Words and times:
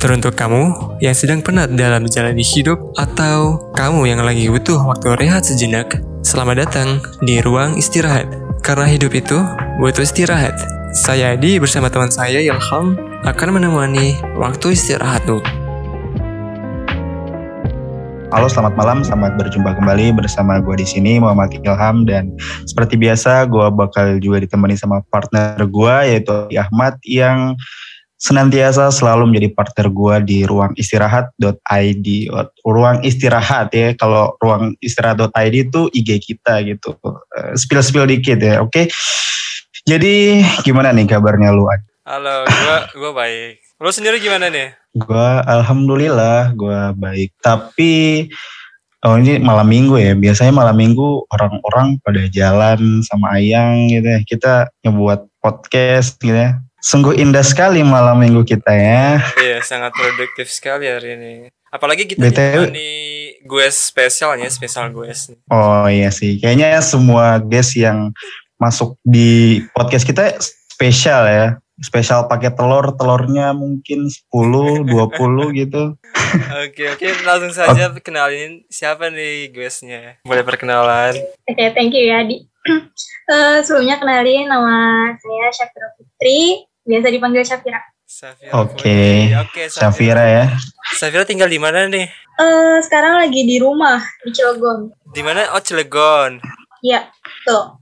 Teruntuk 0.00 0.32
kamu 0.32 0.96
yang 1.04 1.12
sedang 1.12 1.44
penat 1.44 1.76
dalam 1.76 2.08
menjalani 2.08 2.40
hidup 2.40 2.80
atau 2.96 3.60
kamu 3.76 4.08
yang 4.08 4.24
lagi 4.24 4.48
butuh 4.48 4.80
waktu 4.80 5.12
rehat 5.20 5.44
sejenak, 5.44 6.00
selamat 6.24 6.64
datang 6.64 7.04
di 7.20 7.44
ruang 7.44 7.76
istirahat. 7.76 8.24
Karena 8.64 8.88
hidup 8.88 9.12
itu 9.12 9.36
butuh 9.76 10.00
istirahat. 10.00 10.56
Saya 10.96 11.36
Adi 11.36 11.60
bersama 11.60 11.92
teman 11.92 12.08
saya 12.08 12.40
Ilham 12.40 12.96
akan 13.28 13.48
menemani 13.52 14.16
waktu 14.40 14.72
istirahatmu. 14.72 15.44
Halo, 18.32 18.48
selamat 18.48 18.80
malam. 18.80 19.04
Selamat 19.04 19.36
berjumpa 19.36 19.76
kembali 19.76 20.16
bersama 20.16 20.64
gue 20.64 20.80
di 20.80 20.88
sini 20.88 21.20
Muhammad 21.20 21.52
Ilham 21.60 22.08
dan 22.08 22.32
seperti 22.64 22.96
biasa 22.96 23.44
gue 23.52 23.68
bakal 23.68 24.16
juga 24.16 24.40
ditemani 24.48 24.80
sama 24.80 25.04
partner 25.12 25.60
gue 25.60 25.94
yaitu 26.08 26.48
Ahmad 26.56 26.96
yang 27.04 27.52
senantiasa 28.20 28.92
selalu 28.92 29.32
menjadi 29.32 29.48
partner 29.56 29.88
gue 29.88 30.14
di 30.28 30.38
ruang 30.44 30.76
istirahat.id 30.76 32.06
ruang 32.68 33.00
istirahat 33.00 33.72
ya 33.72 33.96
kalau 33.96 34.36
ruang 34.44 34.76
istirahat.id 34.84 35.72
itu 35.72 35.88
IG 35.88 36.20
kita 36.20 36.60
gitu. 36.68 37.00
Uh, 37.00 37.56
spill 37.56 37.80
spill 37.80 38.04
dikit 38.04 38.36
ya 38.36 38.60
oke? 38.60 38.70
Okay? 38.70 38.86
jadi 39.88 40.44
gimana 40.60 40.92
nih 40.92 41.08
kabarnya 41.08 41.56
lu 41.56 41.64
halo 42.04 42.44
gue 42.44 42.78
gue 43.00 43.12
baik. 43.16 43.52
Lu 43.80 43.88
sendiri 43.88 44.20
gimana 44.20 44.52
nih? 44.52 44.76
Gue 44.92 45.30
alhamdulillah 45.48 46.52
gue 46.52 46.80
baik. 47.00 47.32
Tapi 47.40 48.28
Oh 49.00 49.16
ini 49.16 49.40
malam 49.40 49.64
minggu 49.64 49.96
ya. 49.96 50.12
Biasanya 50.12 50.52
malam 50.52 50.76
minggu 50.76 51.24
orang-orang 51.32 51.96
pada 52.04 52.20
jalan 52.28 53.00
sama 53.00 53.40
ayang 53.40 53.88
gitu 53.88 54.04
ya. 54.04 54.20
Kita 54.28 54.52
ngebuat 54.84 55.40
podcast 55.40 56.20
gitu 56.20 56.36
ya 56.36 56.60
Sungguh 56.80 57.12
indah 57.20 57.44
sekali 57.44 57.84
malam 57.84 58.16
minggu 58.24 58.40
kita 58.40 58.72
ya. 58.72 59.20
Iya, 59.36 59.60
sangat 59.60 59.92
produktif 59.92 60.48
sekali 60.48 60.88
hari 60.88 61.12
ini. 61.12 61.32
Apalagi 61.68 62.08
kita 62.08 62.24
BTW, 62.24 62.72
di 62.72 62.92
gue 63.44 63.66
spesialnya, 63.68 64.48
spesial 64.48 64.88
gue. 64.88 65.12
Oh 65.52 65.84
iya 65.86 66.08
sih, 66.08 66.40
kayaknya 66.40 66.80
semua 66.80 67.36
guest 67.38 67.76
yang 67.76 68.16
masuk 68.56 68.96
di 69.04 69.60
podcast 69.76 70.08
kita 70.08 70.40
spesial 70.40 71.28
ya. 71.28 71.46
Spesial 71.80 72.28
pakai 72.28 72.52
telur, 72.52 72.92
telurnya 72.92 73.56
mungkin 73.56 74.08
10, 74.08 74.84
20 74.84 74.88
gitu. 75.64 75.96
Oke, 76.64 76.84
oke, 76.92 77.08
langsung 77.24 77.56
saja 77.56 77.88
okay. 77.88 78.04
kenalin 78.04 78.64
siapa 78.68 79.08
nih 79.08 79.48
guestnya. 79.48 80.20
Boleh 80.24 80.44
perkenalan. 80.44 81.16
Oke, 81.44 81.56
okay, 81.56 81.72
thank 81.72 81.96
you 81.96 82.04
ya, 82.04 82.20
Di. 82.20 82.44
uh, 83.32 83.60
sebelumnya 83.64 83.96
kenalin 83.96 84.44
nama 84.44 85.08
saya 85.16 85.48
Syafira 85.56 85.88
Putri 85.96 86.68
Biasa 86.84 87.06
dipanggil 87.12 87.44
Syafira. 87.44 87.80
Oke. 88.10 88.74
Okay. 88.74 89.14
Oke, 89.38 89.50
okay, 89.52 89.66
Syafira 89.70 90.24
ya. 90.26 90.44
Syafira 90.96 91.28
tinggal 91.28 91.46
di 91.46 91.60
mana 91.60 91.86
nih? 91.86 92.08
Eh, 92.10 92.42
uh, 92.42 92.76
sekarang 92.82 93.20
lagi 93.20 93.44
di 93.44 93.60
rumah 93.60 94.00
di 94.24 94.32
Cilegon. 94.32 94.90
Di 95.12 95.22
mana? 95.22 95.52
Oh, 95.54 95.62
Cilegon. 95.62 96.40
Iya, 96.80 97.06
tuh. 97.44 97.78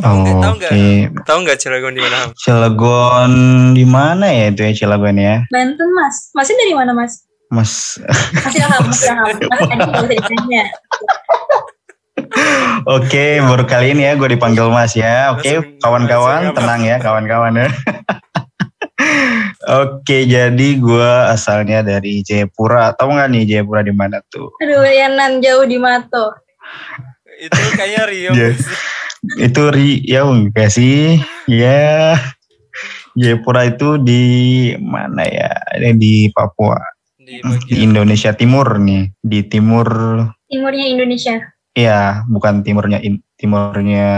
Tahu? 0.00 0.18
Oh, 0.24 0.40
tahu 0.40 0.52
nggak? 0.56 0.72
Okay. 0.72 1.12
Tahu 1.28 1.38
nggak 1.44 1.58
Cilegon 1.60 1.92
di 1.92 2.00
mana? 2.00 2.32
Cilegon 2.40 3.32
di 3.76 3.84
mana 3.84 4.26
ya 4.32 4.48
itu 4.48 4.64
ya 4.64 4.72
Cilegon 4.72 5.16
ya? 5.20 5.44
Banten 5.52 5.88
mas. 5.92 6.32
Masih 6.32 6.56
dari 6.56 6.72
mana 6.72 6.96
mas? 6.96 7.28
Mas. 7.52 8.00
Masih 8.32 8.60
Ilham. 8.60 8.82
Mas 8.88 9.00
tadi. 9.04 10.16
Oke, 12.88 13.40
baru 13.40 13.64
kali 13.64 13.96
ini 13.96 14.04
ya 14.04 14.12
gue 14.16 14.28
dipanggil 14.36 14.68
Mas 14.68 14.92
ya. 14.96 15.32
Oke, 15.32 15.80
kawan-kawan, 15.80 16.52
tenang 16.52 16.82
ya 16.84 16.96
kawan-kawan 17.00 17.56
ya. 17.56 17.68
Oke, 19.68 20.24
jadi 20.24 20.68
gue 20.80 21.10
asalnya 21.28 21.84
dari 21.84 22.24
Jayapura. 22.24 22.94
Tahu 22.94 23.10
nggak 23.12 23.28
nih 23.28 23.42
Jayapura 23.44 23.82
di 23.84 23.92
mana 23.92 24.22
tuh? 24.30 24.54
Aduh, 24.62 24.86
Yanan 24.86 25.42
jauh 25.44 25.66
di 25.66 25.76
Mato. 25.76 26.32
itu 27.38 27.54
kayaknya 27.78 28.02
Rio. 28.10 28.30
yeah. 28.34 28.54
itu 29.38 29.62
Rio 29.70 30.22
enggak 30.30 30.70
sih? 30.74 31.22
Ya. 31.46 32.14
Yeah. 32.14 32.14
Jayapura 33.18 33.66
itu 33.66 33.98
di 33.98 34.22
mana 34.78 35.26
ya? 35.26 35.50
Ini 35.74 35.98
di 35.98 36.14
Papua. 36.30 36.78
Di, 37.18 37.44
di 37.68 37.84
Indonesia 37.84 38.32
Timur 38.32 38.80
nih, 38.80 39.12
di 39.20 39.44
timur. 39.44 39.86
Timurnya 40.48 40.86
Indonesia. 40.88 41.36
Iya, 41.76 42.24
bukan 42.24 42.64
timurnya 42.64 43.04
timurnya 43.36 44.08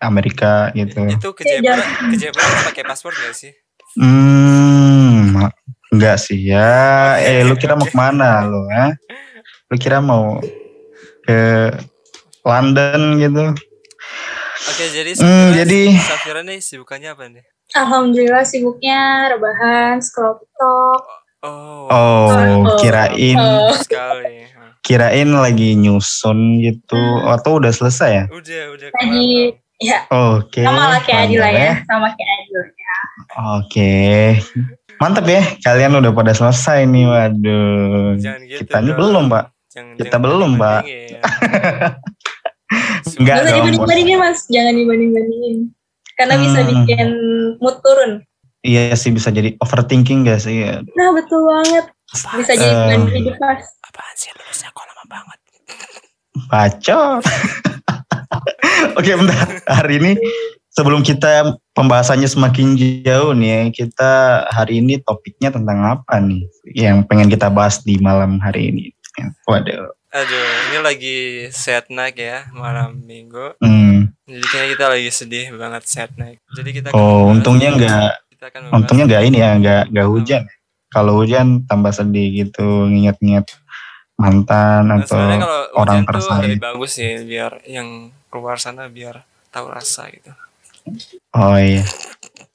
Amerika 0.00 0.72
gitu. 0.72 1.04
Itu 1.12 1.36
ke 1.36 1.44
Jayapura, 1.44 1.84
ke 2.08 2.16
Jayapura 2.16 2.46
pakai 2.72 2.84
paspor 2.88 3.12
gak 3.12 3.36
sih? 3.36 3.52
Hmm, 3.96 5.48
enggak 5.94 6.16
sih 6.20 6.52
ya. 6.52 6.68
Eh, 7.28 7.46
lu 7.46 7.54
kira 7.56 7.78
mau 7.78 7.88
ke 7.88 7.96
mana 7.96 8.44
lu 8.44 8.68
ya? 8.68 8.92
Lu 9.68 9.76
kira 9.80 9.98
mau 10.04 10.42
ke 11.24 11.40
London 12.44 13.00
gitu? 13.20 13.44
Oke, 14.68 14.84
jadi 14.90 15.10
hmm, 15.16 15.48
jadi 15.54 15.80
Safira 15.96 16.40
nih 16.44 16.58
sibukannya 16.60 17.14
apa 17.14 17.24
nih? 17.30 17.44
Alhamdulillah 17.76 18.48
sibuknya 18.48 19.28
rebahan, 19.32 20.00
scroll 20.00 20.40
TikTok. 20.40 21.02
Oh, 21.44 21.86
oh, 21.92 22.26
oh 22.32 22.76
kirain 22.80 23.38
oh. 23.38 23.70
sekali. 23.76 24.48
Kirain 24.82 25.28
lagi 25.30 25.76
nyusun 25.76 26.64
gitu 26.64 26.96
hmm. 26.96 27.28
atau 27.28 27.60
udah 27.60 27.70
selesai 27.70 28.10
ya? 28.10 28.24
Udah, 28.32 28.62
udah. 28.72 28.88
Lagi 28.90 29.52
ya. 29.78 29.98
Oke. 30.08 30.64
Okay. 30.64 30.64
Sama 30.64 30.84
lah 30.96 31.00
kayak 31.04 31.20
Adila 31.28 31.48
ya, 31.52 31.72
sama 31.84 32.08
kayak 32.16 32.30
Adila. 32.40 32.62
Oke. 33.58 34.36
Mantap 34.98 35.26
ya, 35.30 35.42
kalian 35.62 36.02
udah 36.02 36.10
pada 36.10 36.34
selesai 36.34 36.82
nih, 36.90 37.06
waduh. 37.06 38.18
Jangan 38.18 38.40
gitu 38.50 38.60
Kita 38.66 38.76
ini 38.82 38.92
belum, 38.98 39.24
Pak. 39.30 39.44
Jangan, 39.70 39.94
Kita 39.94 40.06
jangan 40.10 40.24
belum, 40.26 40.50
Pak. 40.58 40.82
Ya. 40.82 41.20
Enggak 43.18 43.36
dong. 43.46 43.56
dibanding-bandingin, 43.62 44.18
Mas. 44.18 44.38
Jangan 44.50 44.74
dibanding-bandingin. 44.74 45.56
Karena 46.18 46.34
hmm. 46.34 46.42
bisa 46.42 46.60
bikin 46.66 47.08
mood 47.62 47.78
turun. 47.78 48.12
Iya 48.66 48.98
sih, 48.98 49.14
bisa 49.14 49.30
jadi 49.30 49.54
overthinking 49.62 50.26
gak 50.26 50.42
sih? 50.42 50.66
Ya. 50.66 50.82
Nah, 50.98 51.14
betul 51.14 51.46
banget. 51.46 51.94
Apaan 52.10 52.36
bisa 52.42 52.52
jadi 52.58 52.98
uh, 52.98 53.06
hidup, 53.06 53.38
Mas. 53.38 53.70
Apaan 53.86 54.14
sih, 54.18 54.34
lulusnya 54.34 54.68
kok 54.74 54.82
lama 54.82 55.04
banget. 55.06 55.38
Bacot. 56.50 57.22
Oke, 58.98 59.10
bentar. 59.14 59.46
Hari 59.70 59.94
ini 60.02 60.12
sebelum 60.78 61.02
kita 61.02 61.58
pembahasannya 61.74 62.30
semakin 62.30 62.78
jauh 63.02 63.34
nih, 63.34 63.74
kita 63.74 64.46
hari 64.46 64.78
ini 64.78 65.02
topiknya 65.02 65.50
tentang 65.50 65.98
apa 65.98 66.22
nih 66.22 66.46
yang 66.70 67.02
pengen 67.02 67.26
kita 67.26 67.50
bahas 67.50 67.82
di 67.82 67.98
malam 67.98 68.38
hari 68.38 68.70
ini? 68.70 68.94
Waduh. 69.50 69.90
Aduh, 70.08 70.48
ini 70.70 70.78
lagi 70.80 71.18
set 71.50 71.90
night 71.90 72.14
ya 72.14 72.46
malam 72.54 73.02
minggu. 73.02 73.58
Hmm. 73.58 74.14
Jadi 74.24 74.46
kayaknya 74.48 74.68
kita 74.72 74.84
lagi 74.86 75.10
sedih 75.10 75.46
banget 75.58 75.82
set 75.84 76.10
night. 76.14 76.38
Jadi 76.54 76.70
kita 76.70 76.88
Oh, 76.94 77.28
untungnya 77.28 77.74
enggak 77.74 78.14
untungnya 78.70 79.04
enggak 79.04 79.22
ini 79.26 79.38
ya, 79.42 79.50
enggak 79.58 79.82
enggak 79.90 80.06
hmm. 80.06 80.14
hujan. 80.14 80.42
Hmm. 80.46 80.56
Kalau 80.88 81.12
hujan 81.20 81.46
tambah 81.68 81.92
sedih 81.92 82.46
gitu, 82.46 82.88
nginget-nginget 82.88 83.52
mantan 84.16 84.88
nah, 84.88 85.04
atau 85.04 85.20
orang 85.76 86.08
tersayang. 86.08 86.56
Lebih 86.56 86.64
bagus 86.64 86.90
sih 86.96 87.12
biar 87.28 87.60
yang 87.68 88.08
keluar 88.32 88.56
sana 88.56 88.88
biar 88.88 89.28
tahu 89.52 89.68
rasa 89.68 90.08
gitu. 90.08 90.32
Oh 91.34 91.56
iya. 91.58 91.84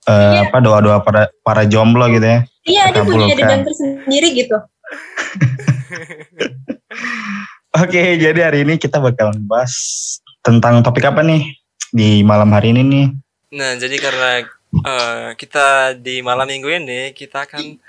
Uh, 0.03 0.43
iya. 0.43 0.51
apa 0.51 0.59
doa-doa 0.59 0.99
para 0.99 1.31
para 1.41 1.63
jomblo 1.63 2.11
gitu 2.11 2.27
ya? 2.27 2.39
Iya, 2.63 2.83
dia 2.95 3.03
punya 3.03 3.35
dedam 3.35 3.63
tersendiri 3.63 4.29
gitu. 4.35 4.57
Oke, 7.83 8.21
jadi 8.21 8.39
hari 8.45 8.61
ini 8.63 8.77
kita 8.77 9.01
bakal 9.01 9.33
bahas 9.49 9.73
tentang 10.45 10.85
topik 10.85 11.09
apa 11.09 11.25
nih 11.25 11.57
di 11.89 12.21
malam 12.21 12.53
hari 12.53 12.69
ini 12.69 12.81
nih? 12.85 13.05
Nah, 13.53 13.77
jadi 13.81 13.97
karena 13.97 14.45
uh, 14.85 15.33
kita 15.33 15.97
di 15.97 16.21
malam 16.21 16.45
minggu 16.45 16.69
ini 16.69 17.11
kita 17.17 17.49
akan 17.49 17.81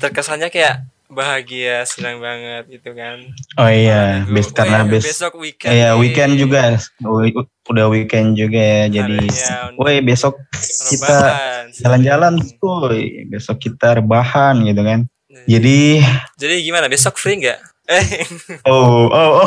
terkesannya 0.00 0.48
kayak 0.48 0.88
bahagia 1.10 1.86
senang 1.86 2.18
banget 2.18 2.78
gitu 2.78 2.90
kan. 2.92 3.22
Oh 3.56 3.70
iya 3.70 4.26
bes 4.26 4.50
karena 4.50 4.82
oh, 4.82 4.86
iya, 4.86 4.92
bes 4.92 5.04
besok 5.06 5.32
weekend 5.38 5.72
iya 5.72 5.88
weekend 5.94 6.32
juga. 6.38 6.76
Udah 7.66 7.86
weekend 7.90 8.38
juga 8.38 8.58
ya 8.58 8.84
jadi 9.02 9.18
ya, 9.26 9.74
woi 9.74 9.98
besok 10.02 10.38
kita 10.90 11.18
jalan-jalan. 11.82 12.38
woi 12.62 13.26
besok 13.26 13.62
kita 13.62 13.98
rebahan 14.02 14.62
gitu 14.66 14.82
kan. 14.82 15.00
Nah, 15.06 15.44
jadi 15.46 16.02
jadi 16.38 16.54
gimana 16.62 16.86
besok 16.86 17.18
free 17.18 17.42
nggak? 17.42 17.60
Eh 17.86 18.06
oh 18.70 19.06
oh. 19.10 19.46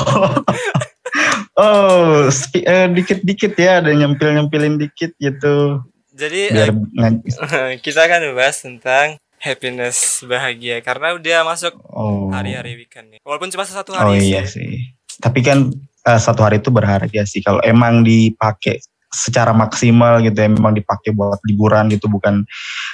Oh 1.59 1.59
oh 1.59 2.29
uh, 2.29 2.87
dikit-dikit 2.93 3.53
ya 3.59 3.83
ada 3.83 3.91
nyempil-nyempilin 3.91 4.79
dikit 4.79 5.11
gitu. 5.19 5.83
Jadi 6.19 6.51
Biar, 6.51 6.71
uh, 6.75 7.71
kita 7.85 7.99
akan 8.07 8.35
bahas 8.35 8.59
tentang 8.59 9.15
happiness 9.39 10.21
bahagia 10.27 10.83
karena 10.83 11.15
udah 11.15 11.47
masuk 11.47 11.73
oh. 11.89 12.29
hari-hari 12.29 12.75
weekend 12.75 13.15
nih. 13.15 13.19
Walaupun 13.23 13.49
cuma 13.51 13.63
satu 13.65 13.95
hari 13.95 14.07
oh, 14.07 14.15
iya 14.19 14.43
sih. 14.43 14.91
Tapi 15.19 15.39
kan 15.43 15.71
uh, 16.05 16.19
satu 16.19 16.43
hari 16.43 16.59
itu 16.59 16.69
berharga 16.69 17.23
sih 17.25 17.39
kalau 17.43 17.63
emang 17.63 18.03
dipakai 18.03 18.79
secara 19.09 19.49
maksimal 19.57 20.21
gitu 20.21 20.37
ya 20.37 20.49
memang 20.53 20.77
dipakai 20.77 21.17
buat 21.17 21.41
liburan 21.49 21.89
gitu 21.89 22.05
bukan 22.05 22.45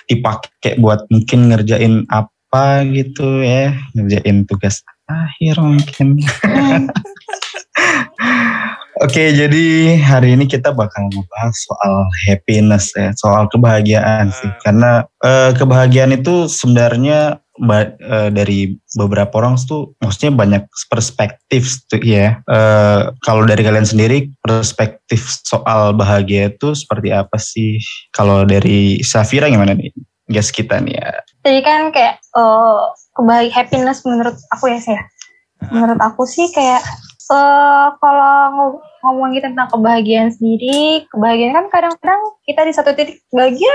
dipakai 0.07 0.80
buat 0.80 1.03
mungkin 1.12 1.51
ngerjain 1.51 2.07
apa 2.07 2.88
gitu 2.88 3.44
ya 3.44 3.75
ngerjain 3.91 4.48
tugas 4.48 4.80
akhir 5.06 5.59
mungkin. 5.62 6.18
Oke, 9.03 9.36
jadi 9.36 9.95
hari 10.00 10.39
ini 10.39 10.47
kita 10.47 10.71
bakal 10.71 11.12
ngebahas 11.12 11.51
soal 11.51 12.07
happiness 12.24 12.95
ya, 12.95 13.12
soal 13.19 13.44
kebahagiaan 13.51 14.31
sih. 14.31 14.47
Karena 14.63 15.03
eh, 15.19 15.51
kebahagiaan 15.51 16.15
itu 16.15 16.47
sebenarnya 16.47 17.44
ba- 17.59 17.92
eh, 17.92 18.30
dari 18.31 18.71
beberapa 18.95 19.44
orang 19.44 19.59
tuh 19.59 20.00
maksudnya 20.00 20.31
banyak 20.31 20.63
perspektif 20.88 21.83
tuh 21.92 22.00
ya. 22.00 22.39
Eh, 22.47 23.01
kalau 23.19 23.44
dari 23.44 23.68
kalian 23.68 23.83
sendiri 23.83 24.31
perspektif 24.39 25.44
soal 25.44 25.91
bahagia 25.91 26.56
itu 26.56 26.71
seperti 26.71 27.12
apa 27.12 27.36
sih? 27.36 27.75
Kalau 28.15 28.48
dari 28.48 29.03
Safira 29.03 29.51
gimana 29.51 29.75
nih? 29.75 29.91
Guys 30.31 30.56
kita 30.56 30.80
nih 30.80 30.95
ya. 30.95 31.19
Jadi 31.44 31.59
kan 31.62 31.91
kayak 31.94 32.18
uh, 32.33 32.89
kebahag 33.13 33.51
happiness 33.51 34.01
menurut 34.07 34.33
aku 34.56 34.71
ya 34.71 34.80
saya. 34.80 35.03
Menurut 35.69 36.01
aku 36.01 36.25
sih 36.25 36.50
kayak 36.50 36.81
eh 37.31 37.88
kalau 37.98 38.36
ng- 38.54 38.81
ngomongin 39.06 39.42
tentang 39.54 39.69
kebahagiaan 39.69 40.33
sendiri, 40.33 41.06
kebahagiaan 41.10 41.54
kan 41.54 41.66
kadang-kadang 41.69 42.22
kita 42.45 42.62
di 42.66 42.74
satu 42.74 42.92
titik 42.98 43.22
bahagia 43.30 43.74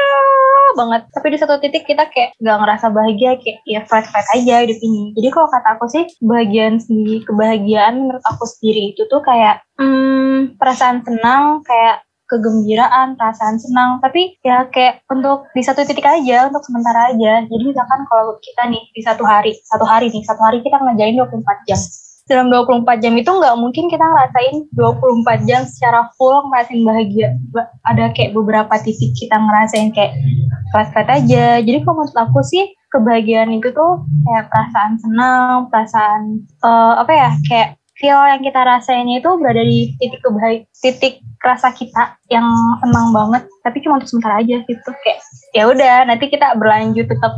banget, 0.75 1.02
tapi 1.11 1.26
di 1.35 1.38
satu 1.38 1.58
titik 1.62 1.87
kita 1.87 2.06
kayak 2.11 2.35
gak 2.38 2.58
ngerasa 2.62 2.87
bahagia, 2.91 3.38
kayak 3.38 3.58
ya 3.67 3.81
flat-flat 3.87 4.26
aja 4.35 4.67
hidup 4.67 4.79
ini. 4.82 5.14
Jadi 5.19 5.29
kalau 5.31 5.49
kata 5.50 5.69
aku 5.79 5.87
sih, 5.91 6.05
kebahagiaan 6.19 6.76
sendiri, 6.82 7.23
kebahagiaan 7.26 7.94
menurut 8.06 8.25
aku 8.26 8.44
sendiri 8.47 8.94
itu 8.94 9.02
tuh 9.06 9.23
kayak 9.23 9.62
hmm, 9.79 10.58
perasaan 10.58 11.02
senang, 11.06 11.62
kayak 11.62 12.02
kegembiraan, 12.31 13.19
perasaan 13.19 13.58
senang, 13.58 13.99
tapi 13.99 14.38
ya 14.47 14.70
kayak 14.70 15.02
untuk 15.11 15.50
di 15.50 15.62
satu 15.67 15.82
titik 15.82 16.06
aja, 16.06 16.47
untuk 16.47 16.62
sementara 16.62 17.11
aja. 17.11 17.43
Jadi 17.43 17.64
misalkan 17.67 18.06
kalau 18.06 18.38
kita 18.38 18.70
nih 18.70 18.82
di 18.94 19.02
satu 19.02 19.26
hari, 19.26 19.58
satu 19.67 19.82
hari 19.82 20.06
nih, 20.14 20.23
satu 20.23 20.38
hari 20.38 20.62
kita 20.62 20.79
ngerjain 20.79 21.19
24 21.19 21.67
jam. 21.67 21.81
Dalam 22.31 22.47
24 22.47 23.03
jam 23.03 23.19
itu 23.19 23.27
nggak 23.27 23.59
mungkin 23.59 23.91
kita 23.91 24.06
ngerasain 24.06 24.71
24 24.79 25.50
jam 25.50 25.67
secara 25.67 26.06
full 26.15 26.47
ngerasain 26.47 26.87
bahagia. 26.87 27.35
Ba- 27.50 27.75
Ada 27.91 28.15
kayak 28.15 28.38
beberapa 28.38 28.71
titik 28.79 29.19
kita 29.19 29.35
ngerasain 29.35 29.91
kayak 29.91 30.15
flat-flat 30.71 31.11
aja. 31.11 31.59
Jadi 31.59 31.82
kalau 31.82 32.06
menurut 32.06 32.15
aku 32.15 32.38
sih 32.47 32.71
kebahagiaan 32.94 33.50
itu 33.50 33.75
tuh 33.75 34.06
kayak 34.31 34.47
perasaan 34.47 34.94
senang, 35.03 35.67
perasaan 35.75 36.23
eh, 36.47 36.94
apa 37.03 37.11
ya, 37.11 37.31
kayak 37.50 37.69
feel 38.00 38.17
yang 38.17 38.41
kita 38.41 38.64
rasain 38.64 39.05
itu 39.12 39.29
berada 39.37 39.61
di 39.61 39.93
titik 40.00 40.25
kebahagiaan, 40.25 40.64
titik 40.81 41.20
rasa 41.44 41.69
kita 41.76 42.17
yang 42.32 42.49
senang 42.81 43.12
banget 43.12 43.44
tapi 43.61 43.81
cuma 43.85 44.00
untuk 44.00 44.08
sementara 44.08 44.41
aja 44.41 44.61
gitu 44.64 44.91
kayak 45.05 45.20
ya 45.56 45.69
udah 45.69 46.08
nanti 46.08 46.29
kita 46.29 46.52
berlanjut 46.56 47.08
tetap 47.08 47.37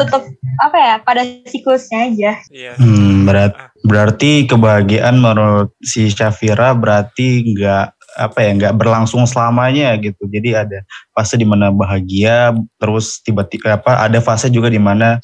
tetap 0.00 0.22
apa 0.64 0.76
ya 0.76 0.94
pada 1.04 1.22
siklusnya 1.48 1.98
aja 2.08 2.32
Iya. 2.48 2.72
Hmm, 2.80 3.28
berat, 3.28 3.52
berarti 3.84 4.48
kebahagiaan 4.48 5.20
menurut 5.20 5.72
si 5.80 6.08
Syafira 6.08 6.72
berarti 6.72 7.52
nggak 7.52 7.86
apa 8.14 8.38
ya 8.38 8.50
nggak 8.54 8.76
berlangsung 8.78 9.26
selamanya 9.26 9.98
gitu. 9.98 10.24
Jadi 10.30 10.54
ada 10.54 10.78
fase 11.10 11.34
di 11.34 11.46
mana 11.46 11.74
bahagia, 11.74 12.54
terus 12.78 13.18
tiba-tiba 13.26 13.76
apa 13.76 14.06
ada 14.06 14.22
fase 14.22 14.48
juga 14.48 14.70
di 14.70 14.78
mana 14.78 15.18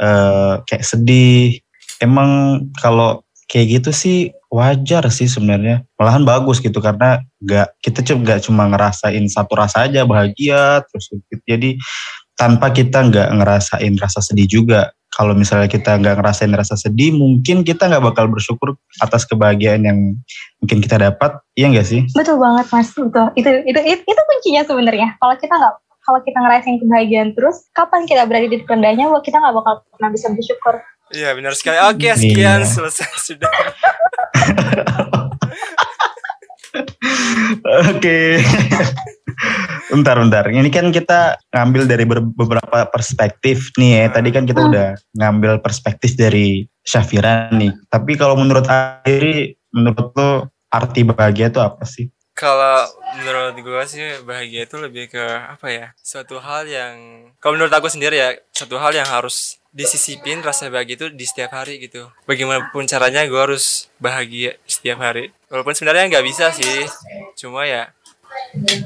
eh, 0.00 0.54
kayak 0.64 0.84
sedih. 0.84 1.60
Emang 2.00 2.64
kalau 2.80 3.20
kayak 3.50 3.82
gitu 3.82 3.90
sih 3.90 4.18
wajar 4.46 5.10
sih 5.10 5.26
sebenarnya. 5.26 5.82
Malahan 5.98 6.22
bagus 6.22 6.62
gitu 6.62 6.78
karena 6.78 7.18
nggak 7.42 7.82
kita 7.82 8.06
cuma 8.06 8.20
nggak 8.22 8.40
cuma 8.46 8.62
ngerasain 8.70 9.26
satu 9.26 9.58
rasa 9.58 9.90
aja 9.90 10.06
bahagia 10.06 10.86
terus 10.86 11.10
gitu. 11.10 11.42
Jadi 11.42 11.74
tanpa 12.38 12.70
kita 12.70 13.10
nggak 13.10 13.28
ngerasain 13.42 13.94
rasa 13.98 14.22
sedih 14.22 14.46
juga 14.46 14.94
kalau 15.10 15.34
misalnya 15.34 15.66
kita 15.66 15.98
nggak 15.98 16.22
ngerasain 16.22 16.54
rasa 16.54 16.78
sedih, 16.78 17.10
mungkin 17.10 17.66
kita 17.66 17.90
nggak 17.90 18.14
bakal 18.14 18.30
bersyukur 18.30 18.78
atas 19.02 19.26
kebahagiaan 19.26 19.82
yang 19.82 19.98
mungkin 20.62 20.78
kita 20.78 21.02
dapat, 21.02 21.34
iya 21.58 21.66
nggak 21.66 21.84
sih? 21.84 22.06
betul 22.14 22.38
banget 22.38 22.70
mas 22.70 22.94
betul 22.94 23.26
itu 23.34 23.50
itu 23.66 23.80
itu, 23.90 24.02
itu 24.06 24.22
kuncinya 24.30 24.62
sebenarnya 24.62 25.08
kalau 25.18 25.34
kita 25.34 25.50
nggak 25.50 25.74
kalau 26.00 26.20
kita 26.22 26.38
ngerasain 26.40 26.78
kebahagiaan 26.78 27.28
terus 27.34 27.56
kapan 27.74 28.06
kita 28.06 28.22
berada 28.24 28.46
di 28.48 28.58
rendahnya 28.62 29.10
kita 29.20 29.36
nggak 29.42 29.54
bakal 29.60 29.74
pernah 29.92 30.10
bisa 30.14 30.26
bersyukur 30.30 30.74
Iya 31.10 31.34
benar 31.34 31.52
sekali. 31.58 31.78
Oke 31.90 32.14
sekian 32.14 32.62
Iya. 32.62 32.70
selesai 32.70 33.10
sudah. 33.18 33.50
Oke. 37.90 38.38
bentar, 39.90 40.16
bentar. 40.22 40.44
Ini 40.46 40.70
kan 40.70 40.94
kita 40.94 41.34
ngambil 41.50 41.82
dari 41.90 42.04
ber- 42.06 42.22
beberapa 42.22 42.86
perspektif 42.86 43.74
nih 43.74 44.06
ya. 44.06 44.14
Tadi 44.14 44.28
kan 44.30 44.46
kita 44.46 44.60
udah 44.62 44.86
ngambil 45.18 45.58
perspektif 45.58 46.14
dari 46.14 46.68
Syafira 46.86 47.50
nih. 47.50 47.74
Tapi 47.90 48.14
kalau 48.14 48.38
menurut 48.38 48.66
Airi, 48.68 49.58
menurut 49.74 50.14
lo 50.14 50.30
arti 50.70 51.02
bahagia 51.02 51.50
itu 51.50 51.58
apa 51.58 51.82
sih? 51.82 52.06
Kalau 52.40 52.88
menurut 53.20 53.52
gue 53.52 53.82
sih 53.84 54.00
bahagia 54.24 54.64
itu 54.64 54.80
lebih 54.80 55.12
ke 55.12 55.20
apa 55.20 55.68
ya? 55.68 55.86
Suatu 56.00 56.40
hal 56.40 56.64
yang 56.64 56.94
kalau 57.36 57.60
menurut 57.60 57.68
aku 57.70 57.92
sendiri 57.92 58.16
ya, 58.16 58.32
suatu 58.48 58.80
hal 58.80 58.96
yang 58.96 59.04
harus 59.04 59.60
disisipin 59.70 60.40
rasa 60.40 60.72
bahagia 60.72 60.96
itu 60.96 61.06
di 61.12 61.28
setiap 61.28 61.52
hari 61.52 61.76
gitu. 61.78 62.08
Bagaimanapun 62.24 62.88
caranya 62.88 63.28
gue 63.28 63.36
harus 63.36 63.92
bahagia 64.00 64.56
setiap 64.64 65.04
hari. 65.04 65.36
Walaupun 65.52 65.76
sebenarnya 65.76 66.08
nggak 66.08 66.26
bisa 66.26 66.48
sih, 66.50 66.88
cuma 67.36 67.68
ya 67.68 67.92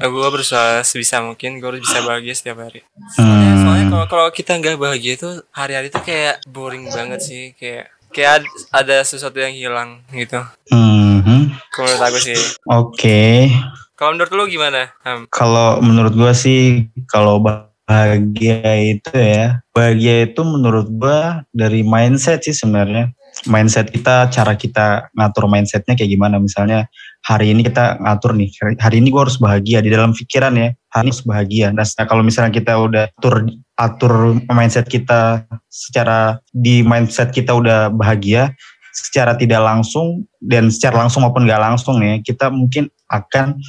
gue 0.03 0.27
berusaha 0.29 0.83
sebisa 0.83 1.23
mungkin 1.23 1.57
gue 1.57 1.67
harus 1.71 1.81
bisa 1.81 2.03
bahagia 2.03 2.35
setiap 2.35 2.59
hari. 2.59 2.83
Soalnya, 3.15 3.49
Hmm. 3.55 3.61
soalnya 3.63 3.85
kalau 3.89 4.05
kalau 4.05 4.27
kita 4.29 4.51
nggak 4.59 4.75
bahagia 4.77 5.13
itu 5.15 5.29
hari-hari 5.49 5.87
itu 5.89 6.01
kayak 6.03 6.43
boring 6.45 6.85
banget 6.91 7.23
sih, 7.23 7.43
kayak 7.55 7.89
kayak 8.15 8.47
ad- 8.47 8.55
ada 8.71 9.03
sesuatu 9.03 9.35
yang 9.35 9.51
hilang 9.51 9.99
gitu. 10.15 10.39
Mhm. 10.71 11.51
Kalau 11.75 11.91
menurut 11.91 12.03
aku 12.07 12.19
sih. 12.23 12.39
Oke. 12.71 13.51
Kalau 13.99 14.15
menurut 14.15 14.31
lu 14.31 14.43
gimana? 14.47 14.95
Ham? 15.03 15.27
Kalau 15.27 15.83
menurut 15.83 16.15
gua 16.15 16.31
sih 16.31 16.87
kalau 17.11 17.43
bahagia 17.43 18.63
itu 18.79 19.11
ya, 19.11 19.59
bahagia 19.75 20.31
itu 20.31 20.41
menurut 20.47 20.87
gua 20.95 21.43
dari 21.51 21.83
mindset 21.83 22.47
sih 22.47 22.55
sebenarnya. 22.55 23.11
Mindset 23.51 23.91
kita, 23.91 24.31
cara 24.31 24.55
kita 24.55 25.11
ngatur 25.11 25.51
mindsetnya 25.51 25.99
kayak 25.99 26.11
gimana. 26.11 26.39
Misalnya 26.39 26.87
hari 27.23 27.51
ini 27.51 27.67
kita 27.67 27.99
ngatur 27.99 28.31
nih, 28.35 28.51
hari 28.79 29.03
ini 29.03 29.11
gua 29.11 29.27
harus 29.27 29.39
bahagia 29.39 29.79
di 29.83 29.91
dalam 29.91 30.15
pikiran 30.15 30.55
ya. 30.55 30.71
Hari 30.91 31.03
ini 31.07 31.11
harus 31.11 31.23
bahagia. 31.27 31.67
Nah 31.75 31.83
kalau 32.07 32.23
misalnya 32.23 32.51
kita 32.51 32.79
udah 32.79 33.11
atur 33.15 33.47
atur 33.75 34.39
mindset 34.47 34.87
kita 34.87 35.43
secara 35.67 36.39
di 36.55 36.79
mindset 36.81 37.35
kita 37.35 37.51
udah 37.51 37.91
bahagia, 37.91 38.55
secara 38.95 39.35
tidak 39.35 39.59
langsung 39.59 40.23
dan 40.39 40.71
secara 40.71 41.03
langsung 41.03 41.27
maupun 41.27 41.43
nggak 41.43 41.59
langsung 41.59 41.99
nih, 41.99 42.23
kita 42.23 42.47
mungkin 42.47 42.87
akan 43.11 43.59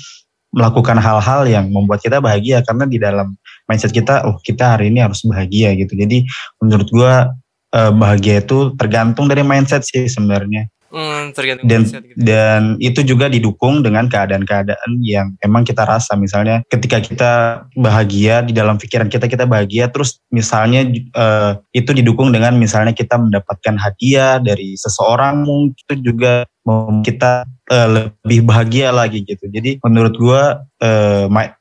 melakukan 0.54 0.96
hal-hal 0.96 1.44
yang 1.44 1.68
membuat 1.68 2.00
kita 2.00 2.22
bahagia 2.22 2.62
karena 2.64 2.86
di 2.88 2.96
dalam 2.96 3.34
mindset 3.68 3.92
kita 3.92 4.25
oh 4.25 4.38
kita 4.40 4.78
hari 4.78 4.88
ini 4.88 5.02
harus 5.02 5.26
bahagia 5.26 5.75
gitu. 5.75 5.92
Jadi 5.98 6.25
menurut 6.62 6.88
gua 6.94 7.34
eh, 7.75 7.92
bahagia 7.92 8.40
itu 8.40 8.72
tergantung 8.78 9.26
dari 9.26 9.42
mindset 9.42 9.84
sih 9.84 10.06
sebenarnya 10.06 10.70
Hmm, 10.97 11.37
tergantung 11.37 11.69
dan 11.69 11.85
mindset 11.85 12.03
gitu. 12.09 12.17
dan 12.25 12.81
itu 12.81 13.05
juga 13.05 13.29
didukung 13.29 13.85
dengan 13.85 14.09
keadaan-keadaan 14.09 14.97
yang 15.05 15.37
emang 15.45 15.61
kita 15.61 15.85
rasa 15.85 16.17
misalnya 16.17 16.65
ketika 16.73 17.05
kita 17.05 17.33
bahagia 17.76 18.41
di 18.41 18.57
dalam 18.57 18.81
pikiran 18.81 19.12
kita 19.12 19.29
kita 19.29 19.45
bahagia 19.45 19.93
terus 19.93 20.25
misalnya 20.33 20.88
eh, 20.97 21.53
itu 21.76 21.93
didukung 21.93 22.33
dengan 22.33 22.57
misalnya 22.57 22.97
kita 22.97 23.21
mendapatkan 23.21 23.76
hadiah 23.76 24.41
dari 24.41 24.73
seseorang 24.81 25.45
mungkin 25.45 25.76
itu 25.76 25.95
juga 26.00 26.49
kita 27.05 27.45
eh, 27.69 27.88
lebih 27.93 28.49
bahagia 28.49 28.88
lagi 28.88 29.21
gitu 29.21 29.53
jadi 29.53 29.76
menurut 29.85 30.17
gua 30.17 30.65
eh, 30.81 31.29
ma- 31.29 31.53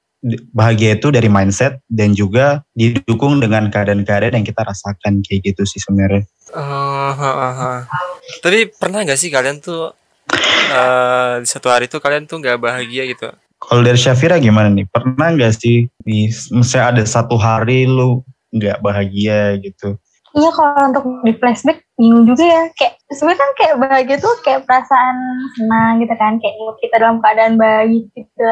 bahagia 0.51 0.97
itu 0.97 1.13
dari 1.13 1.29
mindset 1.29 1.77
dan 1.85 2.17
juga 2.17 2.65
didukung 2.73 3.37
dengan 3.37 3.69
keadaan-keadaan 3.69 4.41
yang 4.41 4.47
kita 4.47 4.65
rasakan 4.65 5.21
kayak 5.21 5.53
gitu 5.53 5.61
sih 5.63 5.77
sebenarnya 5.81 6.25
Oh, 6.55 7.11
ha, 7.11 7.31
ha, 7.35 7.49
ha. 7.51 7.71
Tapi 8.39 8.69
pernah 8.69 9.01
gak 9.01 9.17
sih 9.17 9.33
kalian 9.33 9.59
tuh 9.59 9.91
eh 10.71 11.41
di 11.41 11.47
satu 11.49 11.67
hari 11.73 11.89
tuh 11.89 11.99
kalian 11.99 12.29
tuh 12.29 12.37
gak 12.37 12.61
bahagia 12.61 13.09
gitu? 13.09 13.33
Kalau 13.59 13.81
dari 13.81 13.97
Syafira 13.97 14.37
gimana 14.37 14.69
nih? 14.69 14.85
Pernah 14.85 15.33
nggak 15.33 15.53
sih, 15.57 15.89
di, 16.05 16.29
misalnya 16.53 17.01
ada 17.01 17.03
satu 17.07 17.39
hari 17.39 17.89
lu 17.89 18.21
nggak 18.53 18.77
bahagia 18.83 19.57
gitu? 19.57 19.97
Iya 20.35 20.51
kalau 20.51 20.91
untuk 20.91 21.05
di 21.23 21.33
flashback 21.39 21.79
bingung 21.95 22.27
juga 22.27 22.43
ya 22.43 22.63
kayak 22.75 22.99
sebenarnya 23.07 23.39
kan 23.39 23.51
kayak 23.55 23.75
bahagia 23.79 24.17
tuh 24.19 24.33
kayak 24.43 24.61
perasaan 24.67 25.15
senang 25.55 26.03
gitu 26.03 26.11
kan 26.19 26.35
kayak 26.43 26.55
kita 26.83 26.95
dalam 26.99 27.23
keadaan 27.23 27.55
baik 27.55 28.03
gitu 28.11 28.43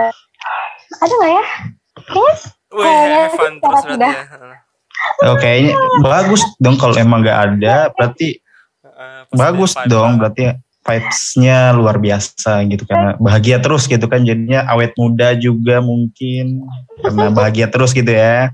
ada 1.02 1.14
nggak 1.14 1.32
ya 1.32 1.46
kayaknya 2.04 2.36
Wih, 2.74 3.62
terus 3.62 3.84
ya. 3.86 4.14
Oh, 5.30 5.36
kayaknya 5.38 5.74
bagus 6.02 6.42
dong 6.58 6.80
kalau 6.80 6.96
emang 6.98 7.22
nggak 7.22 7.40
ada, 7.54 7.92
berarti 7.94 8.42
pas 9.30 9.38
bagus 9.38 9.78
dong, 9.86 10.18
banget. 10.18 10.20
berarti 10.20 10.44
vibes-nya 10.84 11.72
luar 11.72 11.96
biasa 11.96 12.68
gitu 12.68 12.84
karena 12.84 13.16
bahagia 13.16 13.58
terus 13.64 13.88
gitu 13.88 14.04
kan 14.12 14.28
jadinya 14.28 14.68
awet 14.68 14.92
muda 15.00 15.32
juga 15.32 15.80
mungkin 15.80 16.60
karena 17.00 17.32
bahagia 17.32 17.72
terus 17.72 17.96
gitu 17.96 18.12
ya. 18.12 18.52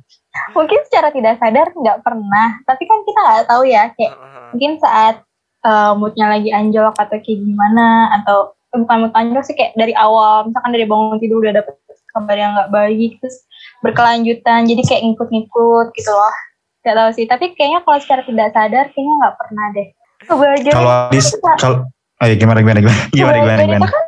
mungkin 0.53 0.77
secara 0.86 1.10
tidak 1.10 1.41
sadar 1.41 1.74
nggak 1.74 2.05
pernah 2.05 2.62
tapi 2.69 2.86
kan 2.86 3.01
kita 3.01 3.19
nggak 3.19 3.48
tahu 3.50 3.63
ya 3.65 3.84
kayak 3.98 4.13
mungkin 4.53 4.72
saat 4.77 5.25
uh, 5.65 5.98
moodnya 5.98 6.29
lagi 6.29 6.53
anjlok 6.53 6.93
atau 7.01 7.17
kayak 7.17 7.39
gimana 7.41 8.13
atau 8.22 8.53
eh, 8.53 8.77
bukan 8.77 8.98
mood 9.10 9.13
anjlok 9.17 9.43
sih 9.50 9.58
kayak 9.58 9.74
dari 9.74 9.98
awal 9.98 10.46
misalkan 10.46 10.69
dari 10.69 10.86
bangun 10.86 11.17
tidur 11.17 11.41
udah 11.41 11.65
dapet 11.65 11.75
kabar 12.20 12.36
yang 12.36 12.52
nggak 12.54 12.72
baik 12.72 13.12
terus 13.24 13.48
berkelanjutan 13.80 14.68
jadi 14.68 14.82
kayak 14.84 15.02
ngikut-ngikut 15.08 15.88
gitu 15.96 16.12
loh 16.12 16.36
nggak 16.84 16.96
tahu 16.96 17.10
sih 17.16 17.26
tapi 17.26 17.56
kayaknya 17.56 17.80
kalau 17.84 18.00
secara 18.00 18.22
tidak 18.28 18.50
sadar 18.52 18.86
kayaknya 18.92 19.14
nggak 19.24 19.36
pernah 19.40 19.66
deh 19.72 19.88
kebahagiaan 20.28 20.76
Kalau 20.76 20.92
habis 21.08 21.26
kalau 21.58 21.78
oh 22.20 22.26
iya, 22.28 22.36
gimana 22.36 22.60
gimana 22.60 22.80
gimana 22.84 23.02
gimana 23.16 23.38
gimana 23.40 23.62
gimana. 23.64 23.88
kan 23.88 24.06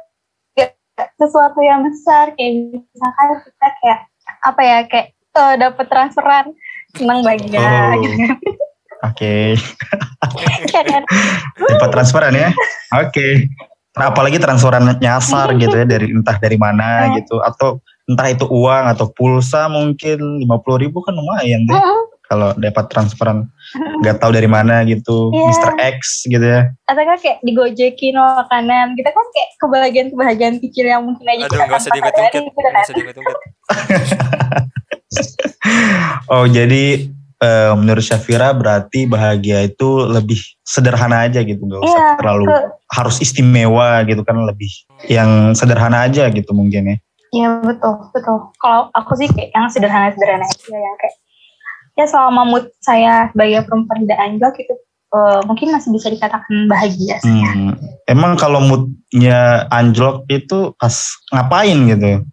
sesuatu 1.18 1.60
yang 1.62 1.82
besar 1.86 2.36
kayak 2.36 2.78
misalkan 2.78 3.28
kita 3.42 3.68
kayak 3.82 4.00
apa 4.42 4.62
ya 4.62 4.78
kayak 4.86 5.08
uh, 5.34 5.56
dapat 5.58 5.86
transferan 5.90 6.46
senang 6.94 7.24
bahagia 7.26 7.58
Oh. 7.58 7.94
gitu. 8.04 8.16
Oke, 9.02 9.58
Kayak 10.70 10.86
kan, 10.94 11.04
dapat 11.58 11.90
transferan 11.90 12.34
ya. 12.38 12.54
Oke. 13.02 13.50
Nah, 13.98 14.14
apalagi 14.14 14.38
transferan 14.38 14.94
nyasar 15.02 15.58
gitu 15.58 15.74
ya 15.74 15.90
dari 15.90 16.14
entah 16.14 16.38
dari 16.38 16.54
mana 16.62 17.10
Hmm. 17.10 17.18
gitu 17.18 17.42
atau 17.42 17.82
entah 18.06 18.28
itu 18.28 18.46
uang 18.46 18.84
atau 18.88 19.10
pulsa 19.10 19.66
mungkin 19.66 20.18
50.000 20.42 20.48
ribu 20.80 20.98
kan 21.00 21.12
lumayan 21.12 21.62
deh 21.64 21.82
kalau 22.24 22.56
dapat 22.56 22.88
transferan 22.88 23.44
nggak 24.00 24.18
tahu 24.18 24.32
dari 24.32 24.48
mana 24.48 24.82
gitu 24.84 25.30
Iya. 25.30 25.46
Mr. 25.48 25.72
X 25.92 26.00
gitu 26.26 26.42
ya 26.42 26.72
atau 26.86 27.04
kan 27.04 27.18
kayak 27.18 27.38
digojekin 27.42 28.16
makanan 28.16 28.96
kita 28.96 29.10
kan 29.10 29.26
kayak 29.30 29.50
kebahagiaan 29.58 30.08
kebahagiaan 30.10 30.56
kecil 30.58 30.86
yang 30.86 31.04
mungkin 31.04 31.26
aja 31.26 31.44
Aduh, 31.44 31.54
kita 31.54 31.66
gak 31.66 31.78
usah 31.78 31.92
diungkit-ungkit. 31.92 32.42
gitu 32.42 32.52
Gak 32.54 32.64
kan 32.64 32.74
usah 32.80 32.94
diungkit-ungkit. 32.94 33.40
oh 36.28 36.46
jadi 36.48 36.84
eh, 37.38 37.74
menurut 37.74 38.00
Syafira 38.02 38.52
berarti 38.52 39.04
bahagia 39.06 39.66
itu 39.66 39.88
lebih 40.06 40.40
sederhana 40.62 41.28
aja 41.28 41.42
gitu 41.42 41.60
nggak 41.60 41.82
usah 41.82 42.00
Iya, 42.02 42.16
terlalu 42.16 42.46
ke- 42.48 42.68
harus 42.92 43.20
istimewa 43.20 44.04
gitu 44.04 44.22
kan 44.22 44.40
lebih 44.42 44.72
yang 45.06 45.52
sederhana 45.52 46.06
aja 46.06 46.28
gitu 46.28 46.52
mungkin 46.52 46.84
ya 46.88 46.98
Iya 47.32 47.64
betul 47.64 48.12
betul. 48.12 48.52
Kalau 48.60 48.92
aku 48.92 49.12
sih 49.16 49.32
kayak 49.32 49.56
yang 49.56 49.72
sederhana-sederhana 49.72 50.44
aja 50.44 50.76
yang 50.76 50.98
kayak 51.00 51.16
ya 51.96 52.06
selama 52.08 52.44
mood 52.44 52.66
saya 52.84 53.32
sebagai 53.32 53.68
perempuan 53.68 54.04
tidak 54.04 54.20
anjlok 54.20 54.56
itu 54.60 54.74
eh, 55.16 55.40
mungkin 55.48 55.68
masih 55.72 55.90
bisa 55.96 56.08
dikatakan 56.12 56.68
bahagia 56.68 57.16
sih. 57.24 57.32
Hmm, 57.32 57.76
emang 58.12 58.36
kalau 58.36 58.60
moodnya 58.60 59.64
anjlok 59.72 60.28
itu 60.28 60.76
pas 60.76 60.96
ngapain 61.32 61.78
gitu? 61.88 62.28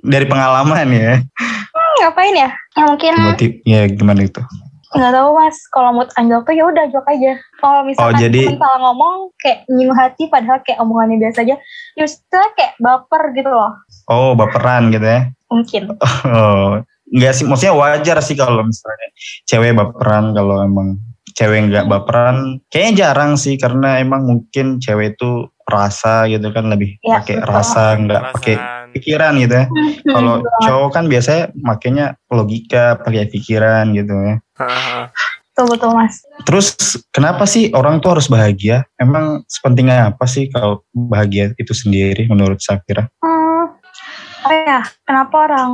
Dari 0.00 0.24
pengalaman 0.24 0.88
ya, 0.88 1.20
Hmm, 1.20 1.92
ngapain 2.00 2.32
ya? 2.32 2.48
Ya 2.80 2.82
mungkin 2.88 3.12
tiba-tiba 3.12 3.56
ya 3.68 3.80
gimana 3.92 4.24
itu? 4.24 4.40
Nggak 4.90 5.12
tahu 5.12 5.28
mas. 5.32 5.56
Kalau 5.70 5.90
mood 5.92 6.10
anjlok 6.14 6.42
tuh 6.44 6.54
ya 6.54 6.64
udah 6.66 6.82
anjlok 6.82 7.06
aja. 7.06 7.32
Kalau 7.56 7.80
misalkan 7.82 8.10
Oh, 8.10 8.18
jadi- 8.18 8.46
salah 8.50 8.80
ngomong 8.82 9.16
kayak 9.38 9.58
nyinggung 9.68 9.94
hati 9.94 10.22
padahal 10.26 10.58
kayak 10.60 10.78
omongannya 10.78 11.16
biasa 11.18 11.38
aja, 11.42 11.56
justru 11.94 12.40
kayak 12.54 12.74
baper 12.78 13.22
gitu 13.32 13.50
loh. 13.50 13.72
Oh 14.06 14.34
baperan 14.34 14.90
gitu 14.90 15.04
ya? 15.04 15.30
Mungkin. 15.46 15.82
Oh, 16.26 16.82
enggak 17.10 17.32
sih, 17.32 17.44
maksudnya 17.44 17.74
wajar 17.74 18.18
sih 18.20 18.34
kalau 18.34 18.62
misalnya 18.62 19.08
cewek 19.44 19.74
baperan 19.74 20.30
kalau 20.30 20.62
emang 20.62 20.98
cewek 21.30 21.70
nggak 21.70 21.86
baperan, 21.86 22.58
kayaknya 22.68 22.92
jarang 23.06 23.34
sih 23.34 23.54
karena 23.54 23.98
emang 23.98 24.26
mungkin 24.26 24.78
cewek 24.78 25.14
itu 25.14 25.46
rasa 25.64 26.26
gitu 26.26 26.50
kan 26.50 26.66
lebih 26.66 26.98
Ya, 27.00 27.22
pakai 27.22 27.38
rasa 27.40 27.94
nggak 27.94 28.22
pakai. 28.34 28.54
Pikiran 28.92 29.38
gitu 29.38 29.54
ya. 29.54 29.66
Kalau 30.14 30.42
cowok 30.42 30.90
kan 30.92 31.04
biasanya 31.06 31.54
makanya 31.58 32.06
logika 32.30 32.98
pakai 33.00 33.30
pikiran 33.30 33.94
gitu 33.94 34.14
ya. 34.14 34.34
Betul 35.50 35.66
betul 35.76 35.90
mas. 35.92 36.24
Terus 36.46 36.66
kenapa 37.12 37.44
sih 37.44 37.68
orang 37.74 38.00
tuh 38.00 38.16
harus 38.16 38.30
bahagia? 38.30 38.86
Emang 38.96 39.44
sepentingnya 39.44 40.14
apa 40.14 40.24
sih 40.24 40.48
kalau 40.48 40.86
bahagia 40.94 41.52
itu 41.60 41.74
sendiri 41.76 42.24
menurut 42.30 42.62
Safira? 42.62 43.10
Hmm, 43.20 43.76
apa 44.40 44.52
ya? 44.56 44.80
Kenapa 45.04 45.34
orang? 45.50 45.70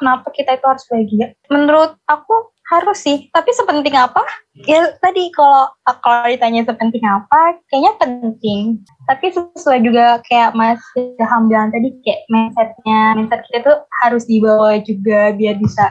Kenapa 0.00 0.26
kita 0.32 0.56
itu 0.56 0.64
harus 0.64 0.84
bahagia? 0.88 1.26
Menurut 1.52 2.00
aku 2.08 2.53
harus 2.80 2.98
sih. 3.00 3.30
Tapi 3.30 3.50
sepenting 3.54 3.94
apa? 3.94 4.22
Ya 4.66 4.94
tadi 4.98 5.30
kalau 5.34 5.70
kalau 6.02 6.26
ditanya 6.30 6.66
sepenting 6.66 7.02
apa, 7.06 7.58
kayaknya 7.70 7.92
penting. 7.98 8.82
Tapi 9.06 9.34
sesuai 9.34 9.84
juga 9.84 10.18
kayak 10.26 10.56
Mas 10.56 10.80
Ilham 10.96 11.50
tadi, 11.50 11.88
kayak 12.02 12.20
mindsetnya, 12.30 13.02
mindset 13.18 13.42
kita 13.50 13.58
tuh 13.66 13.78
harus 14.02 14.24
dibawa 14.26 14.80
juga 14.82 15.34
biar 15.34 15.58
bisa 15.60 15.90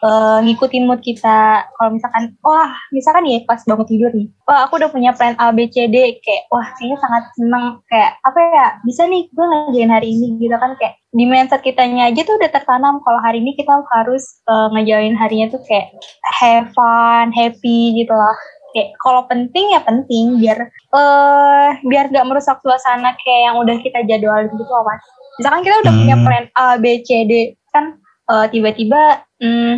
eh, 0.00 0.38
ngikutin 0.44 0.84
mood 0.88 1.00
kita. 1.04 1.64
Kalau 1.76 1.90
misalkan, 1.92 2.32
wah, 2.40 2.72
misalkan 2.90 3.24
ya 3.28 3.40
pas 3.44 3.60
bangun 3.68 3.86
tidur 3.88 4.10
nih, 4.12 4.28
wah 4.48 4.64
aku 4.64 4.80
udah 4.80 4.90
punya 4.92 5.12
plan 5.12 5.36
A, 5.36 5.52
B, 5.52 5.68
C, 5.68 5.86
D, 5.86 6.20
kayak 6.24 6.42
wah 6.48 6.66
kayaknya 6.76 6.98
sangat 7.00 7.22
seneng, 7.36 7.64
kayak 7.86 8.16
apa 8.24 8.38
ya, 8.40 8.66
bisa 8.84 9.02
nih 9.06 9.28
gue 9.30 9.44
ngerjain 9.44 9.92
hari 9.92 10.08
ini 10.16 10.26
gitu 10.40 10.56
kan, 10.56 10.72
kayak 10.80 10.96
di 11.10 11.24
mindset 11.26 11.60
kitanya 11.60 12.06
aja 12.08 12.22
tuh 12.22 12.38
udah 12.38 12.50
tertanam 12.54 13.02
kalau 13.02 13.18
hari 13.20 13.42
ini 13.42 13.52
kita 13.58 13.72
harus 13.92 14.40
eh, 14.48 14.68
ngejalin 14.72 15.16
harinya 15.18 15.46
tuh 15.52 15.60
kayak 15.68 15.92
have 16.40 16.68
fun, 16.72 17.28
happy 17.34 17.94
gitu 17.98 18.14
lah. 18.14 18.36
Kayak 18.70 18.94
kalau 19.02 19.26
penting 19.26 19.74
ya 19.74 19.82
penting 19.82 20.38
biar 20.38 20.58
eh 20.94 21.70
biar 21.90 22.06
nggak 22.08 22.22
merusak 22.22 22.62
suasana 22.62 23.18
kayak 23.18 23.50
yang 23.50 23.56
udah 23.58 23.76
kita 23.82 23.98
jadwalin 24.06 24.46
gitu 24.46 24.70
loh 24.70 24.86
mas. 24.86 25.02
Misalkan 25.42 25.66
kita 25.66 25.76
udah 25.82 25.92
punya 25.98 26.14
Hmm. 26.14 26.24
plan 26.26 26.46
A, 26.54 26.66
B, 26.78 27.02
C, 27.02 27.26
D 27.26 27.32
kan 27.74 27.98
eh, 28.30 28.46
tiba-tiba 28.48 29.02
hmm, 29.42 29.74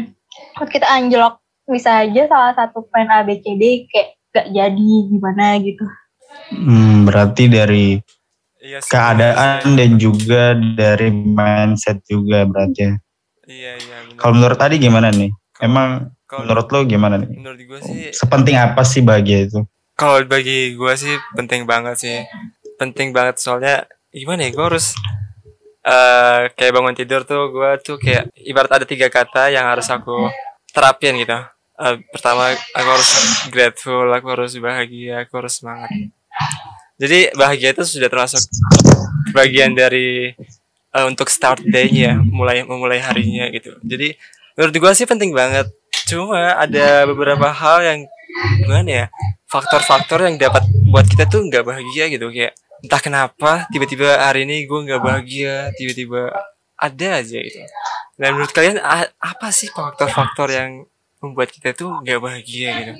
kita 0.68 0.86
anjlok 0.86 1.40
bisa 1.64 2.04
aja 2.04 2.28
salah 2.28 2.52
satu 2.52 2.84
plan 2.86 3.08
A, 3.08 3.24
B, 3.24 3.40
C, 3.40 3.56
D 3.56 3.88
kayak 3.88 4.08
gak 4.32 4.46
jadi 4.52 4.90
gimana 5.08 5.56
gitu. 5.60 5.84
Hmm, 6.52 7.04
berarti 7.04 7.48
dari 7.48 7.96
Iya 8.62 8.78
sih, 8.78 8.94
keadaan 8.94 9.74
dan 9.74 9.98
juga 9.98 10.54
dari 10.54 11.10
mindset 11.10 11.98
juga 12.06 12.46
berarti. 12.46 12.80
ya. 12.86 12.92
Iya 13.42 13.72
iya. 13.74 13.96
benar. 14.06 14.18
Kalau 14.22 14.32
menurut 14.38 14.58
tadi 14.58 14.74
gimana 14.78 15.08
nih? 15.10 15.30
Emang 15.58 16.14
Kalau 16.24 16.46
menurut 16.46 16.66
lo 16.70 16.80
gimana 16.86 17.18
nih? 17.18 17.28
menurut 17.36 17.58
gue 17.60 17.80
sih 17.82 17.96
Sepenting 18.14 18.56
apa 18.56 18.82
sih 18.82 19.02
bahagia 19.02 19.50
itu? 19.50 19.60
kalau 19.92 20.18
bagi 20.24 20.72
gue 20.74 20.94
sih 20.96 21.14
penting 21.36 21.62
banget 21.62 21.94
sih 22.00 22.18
penting 22.74 23.12
banget 23.12 23.38
soalnya 23.38 23.84
gimana 24.10 24.48
ya 24.48 24.50
gue 24.50 24.64
harus 24.64 24.96
eh 25.82 26.40
kayak 26.54 26.72
bangun 26.78 26.94
tidur 26.94 27.26
tuh 27.26 27.50
gue 27.50 27.70
tuh 27.82 27.96
kayak 27.98 28.30
ibarat 28.38 28.70
ada 28.78 28.86
tiga 28.86 29.10
kata 29.10 29.50
yang 29.50 29.66
harus 29.66 29.90
aku 29.90 30.30
terapin 30.70 31.18
gitu. 31.18 31.34
Eh, 31.82 31.94
pertama 32.14 32.54
aku 32.54 32.88
harus 32.88 33.10
grateful 33.50 34.06
aku 34.14 34.26
harus 34.30 34.54
bahagia 34.62 35.26
aku 35.26 35.42
harus 35.42 35.58
semangat. 35.58 35.90
Jadi 37.02 37.34
bahagia 37.34 37.74
itu 37.74 37.82
sudah 37.82 38.06
termasuk 38.06 38.46
bagian 39.34 39.74
dari 39.74 40.30
eh, 40.94 41.04
untuk 41.08 41.26
start 41.26 41.66
day-nya 41.66 42.14
mulai 42.22 42.62
memulai 42.62 43.02
harinya 43.02 43.50
gitu. 43.50 43.74
Jadi 43.82 44.14
menurut 44.54 44.74
gue 44.78 44.92
sih 44.94 45.08
penting 45.10 45.34
banget. 45.34 45.66
Cuma 46.06 46.54
ada 46.54 47.10
beberapa 47.10 47.50
hal 47.50 47.78
yang 47.82 48.00
gimana 48.62 48.90
ya 48.90 49.06
faktor-faktor 49.50 50.24
yang 50.24 50.40
dapat 50.40 50.64
buat 50.88 51.04
kita 51.04 51.26
tuh 51.26 51.42
nggak 51.50 51.66
bahagia 51.66 52.06
gitu. 52.06 52.30
Kayak 52.30 52.54
entah 52.82 52.98
kenapa 52.98 53.70
tiba-tiba 53.70 54.18
hari 54.18 54.42
ini 54.42 54.66
gue 54.66 54.78
nggak 54.82 55.02
bahagia 55.02 55.70
tiba-tiba 55.78 56.34
ada 56.74 57.08
aja 57.22 57.38
gitu. 57.38 57.58
Dan 58.18 58.34
menurut 58.36 58.50
kalian 58.50 58.82
apa 59.18 59.48
sih 59.54 59.70
faktor-faktor 59.70 60.50
yang 60.50 60.84
membuat 61.22 61.54
kita 61.54 61.72
tuh 61.72 62.02
nggak 62.02 62.18
bahagia 62.18 62.70
gitu? 62.82 62.92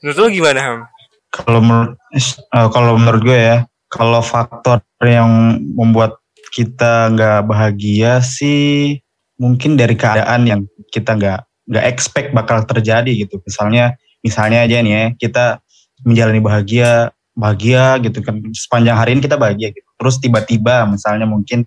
Menurut 0.00 0.16
lo 0.16 0.26
gimana 0.32 0.60
ham? 0.64 0.80
Kalau 1.28 1.60
menurut 1.60 1.94
eh, 2.16 2.68
kalau 2.72 2.92
menurut 2.96 3.22
gue 3.22 3.38
ya, 3.38 3.58
kalau 3.92 4.24
faktor 4.24 4.80
yang 5.04 5.60
membuat 5.76 6.16
kita 6.54 7.12
nggak 7.12 7.44
bahagia 7.44 8.22
sih 8.24 9.02
mungkin 9.36 9.74
dari 9.74 9.98
keadaan 9.98 10.46
yang 10.46 10.60
kita 10.94 11.18
nggak 11.18 11.40
nggak 11.68 11.84
expect 11.84 12.28
bakal 12.32 12.64
terjadi 12.64 13.12
gitu. 13.12 13.38
Misalnya 13.44 13.98
misalnya 14.24 14.64
aja 14.64 14.80
nih 14.80 14.92
ya, 14.92 15.04
kita 15.20 15.44
menjalani 16.04 16.40
bahagia 16.40 17.13
bahagia 17.34 17.98
gitu 17.98 18.22
kan 18.22 18.40
sepanjang 18.54 18.96
hari 18.96 19.18
ini 19.18 19.20
kita 19.26 19.36
bahagia 19.36 19.74
gitu. 19.74 19.88
Terus 19.98 20.16
tiba-tiba 20.22 20.86
misalnya 20.86 21.26
mungkin 21.26 21.66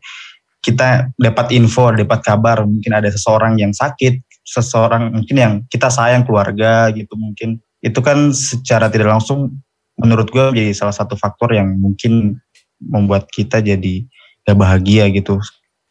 kita 0.64 1.12
dapat 1.16 1.54
info, 1.56 1.92
dapat 1.94 2.20
kabar 2.24 2.64
mungkin 2.68 2.92
ada 2.92 3.08
seseorang 3.08 3.60
yang 3.60 3.72
sakit, 3.72 4.20
seseorang 4.44 5.14
mungkin 5.14 5.36
yang 5.36 5.54
kita 5.68 5.92
sayang 5.92 6.24
keluarga 6.24 6.92
gitu 6.92 7.14
mungkin 7.20 7.60
itu 7.84 8.00
kan 8.02 8.34
secara 8.34 8.90
tidak 8.90 9.12
langsung 9.16 9.60
menurut 10.00 10.30
gue 10.30 10.56
jadi 10.56 10.72
salah 10.74 10.96
satu 10.96 11.14
faktor 11.20 11.54
yang 11.54 11.78
mungkin 11.78 12.42
membuat 12.82 13.28
kita 13.30 13.62
jadi 13.62 14.06
gak 14.48 14.58
bahagia 14.58 15.10
gitu. 15.12 15.42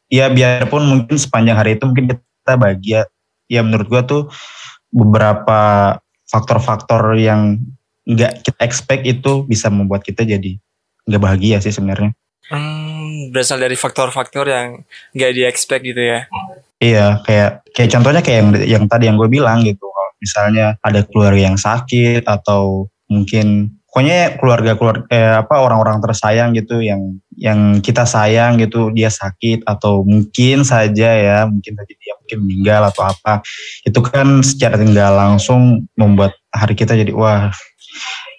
Ya 0.06 0.30
biarpun 0.30 0.86
mungkin 0.86 1.18
sepanjang 1.18 1.58
hari 1.58 1.76
itu 1.76 1.84
mungkin 1.84 2.14
kita 2.14 2.54
bahagia. 2.54 3.00
Ya 3.50 3.60
menurut 3.62 3.86
gue 3.90 4.02
tuh 4.06 4.22
beberapa 4.94 5.94
faktor-faktor 6.30 7.18
yang 7.18 7.62
nggak 8.06 8.46
kita 8.46 8.60
expect 8.62 9.02
itu 9.04 9.42
bisa 9.44 9.66
membuat 9.68 10.06
kita 10.06 10.22
jadi 10.22 10.56
nggak 11.06 11.22
bahagia 11.22 11.58
sih 11.58 11.74
sebenarnya. 11.74 12.14
hmm, 12.50 13.34
berasal 13.34 13.58
dari 13.58 13.74
faktor-faktor 13.74 14.46
yang 14.46 14.86
nggak 15.10 15.32
di 15.34 15.42
expect 15.42 15.82
gitu 15.82 15.98
ya 15.98 16.30
Iya, 16.76 17.24
kayak 17.24 17.72
kayak 17.72 17.88
contohnya 17.88 18.20
kayak 18.20 18.36
yang 18.36 18.50
yang 18.68 18.84
tadi 18.84 19.08
yang 19.08 19.16
gue 19.16 19.32
bilang 19.32 19.64
gitu. 19.64 19.80
Kalau 19.80 20.12
misalnya 20.20 20.66
ada 20.84 21.00
keluarga 21.08 21.40
yang 21.40 21.56
sakit 21.56 22.28
atau 22.28 22.92
mungkin 23.08 23.72
pokoknya 23.88 24.36
keluarga 24.36 24.76
keluarga 24.76 25.08
eh, 25.08 25.34
apa 25.40 25.56
orang-orang 25.56 26.04
tersayang 26.04 26.52
gitu 26.52 26.84
yang 26.84 27.16
yang 27.32 27.80
kita 27.80 28.04
sayang 28.04 28.60
gitu 28.60 28.92
dia 28.92 29.08
sakit 29.08 29.64
atau 29.64 30.04
mungkin 30.04 30.68
saja 30.68 31.08
ya 31.16 31.38
mungkin 31.48 31.80
saja 31.80 31.94
dia 31.96 32.12
mungkin 32.20 32.38
meninggal 32.44 32.92
atau 32.92 33.08
apa 33.08 33.40
itu 33.88 33.96
kan 34.04 34.44
secara 34.44 34.76
tinggal 34.76 35.16
langsung 35.16 35.88
membuat 35.96 36.36
hari 36.52 36.76
kita 36.76 36.92
jadi 36.92 37.12
wah 37.16 37.48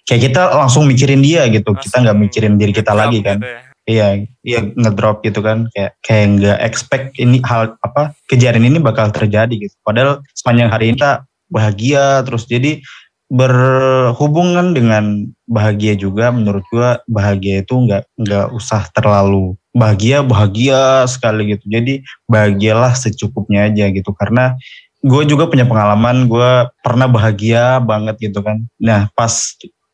kayak 0.07 0.21
kita 0.31 0.41
langsung 0.55 0.87
mikirin 0.87 1.19
dia 1.19 1.45
gitu 1.51 1.75
kita 1.75 2.03
nggak 2.03 2.17
mikirin 2.17 2.55
diri 2.55 2.71
kita 2.71 2.95
lagi 2.95 3.19
kan 3.21 3.39
Gitu 3.39 3.53
ya. 3.53 3.67
Iya, 3.87 4.27
iya 4.43 4.59
ngedrop 4.75 5.23
gitu 5.23 5.39
kan 5.39 5.71
kayak 5.71 5.95
kayak 6.03 6.25
nggak 6.35 6.59
expect 6.59 7.15
ini 7.23 7.39
hal 7.47 7.79
apa 7.79 8.11
kejadian 8.27 8.67
ini 8.67 8.83
bakal 8.83 9.07
terjadi 9.15 9.55
gitu. 9.55 9.71
Padahal 9.79 10.19
sepanjang 10.35 10.67
hari 10.67 10.91
ini 10.91 10.99
kita 10.99 11.23
bahagia 11.47 12.19
terus 12.27 12.43
jadi 12.51 12.83
berhubungan 13.31 14.75
dengan 14.75 15.31
bahagia 15.47 15.95
juga 15.95 16.35
menurut 16.35 16.67
gua 16.67 16.99
bahagia 17.07 17.63
itu 17.63 17.79
nggak 17.79 18.03
nggak 18.19 18.47
usah 18.51 18.91
terlalu 18.91 19.55
bahagia 19.71 20.19
bahagia 20.19 21.07
sekali 21.07 21.55
gitu. 21.55 21.63
Jadi 21.71 22.03
bahagialah 22.27 22.91
secukupnya 22.91 23.71
aja 23.71 23.87
gitu 23.87 24.11
karena 24.19 24.59
gue 25.07 25.23
juga 25.23 25.47
punya 25.47 25.63
pengalaman 25.63 26.27
gue 26.27 26.51
pernah 26.83 27.07
bahagia 27.07 27.79
banget 27.79 28.19
gitu 28.19 28.43
kan. 28.43 28.61
Nah 28.77 29.07
pas 29.15 29.33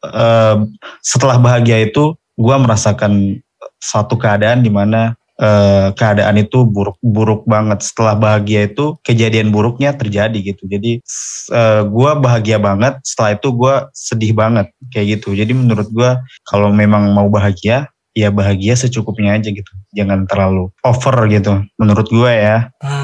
eh, 0.04 0.58
setelah 1.00 1.38
bahagia 1.38 1.86
itu 1.86 2.18
gue 2.34 2.56
merasakan 2.58 3.40
satu 3.78 4.18
keadaan 4.18 4.66
di 4.66 4.72
mana 4.74 5.14
eh, 5.38 5.94
keadaan 5.94 6.42
itu 6.42 6.66
buruk-buruk 6.66 7.46
banget. 7.46 7.86
Setelah 7.86 8.18
bahagia 8.18 8.66
itu 8.68 8.98
kejadian 9.06 9.54
buruknya 9.54 9.94
terjadi 9.94 10.36
gitu. 10.42 10.66
Jadi 10.66 11.00
eh, 11.54 11.82
gue 11.86 12.12
bahagia 12.18 12.58
banget. 12.58 12.98
Setelah 13.06 13.38
itu 13.38 13.48
gue 13.54 13.76
sedih 13.94 14.34
banget 14.34 14.68
kayak 14.90 15.22
gitu. 15.22 15.38
Jadi 15.38 15.54
menurut 15.54 15.88
gue 15.94 16.12
kalau 16.50 16.74
memang 16.74 17.14
mau 17.14 17.30
bahagia 17.30 17.94
ya 18.14 18.30
bahagia 18.30 18.78
secukupnya 18.78 19.38
aja 19.38 19.50
gitu. 19.50 19.72
Jangan 19.94 20.30
terlalu 20.30 20.70
over 20.86 21.16
gitu. 21.30 21.62
Menurut 21.82 22.08
gue 22.10 22.32
ya. 22.32 22.70
Ah. 22.82 23.03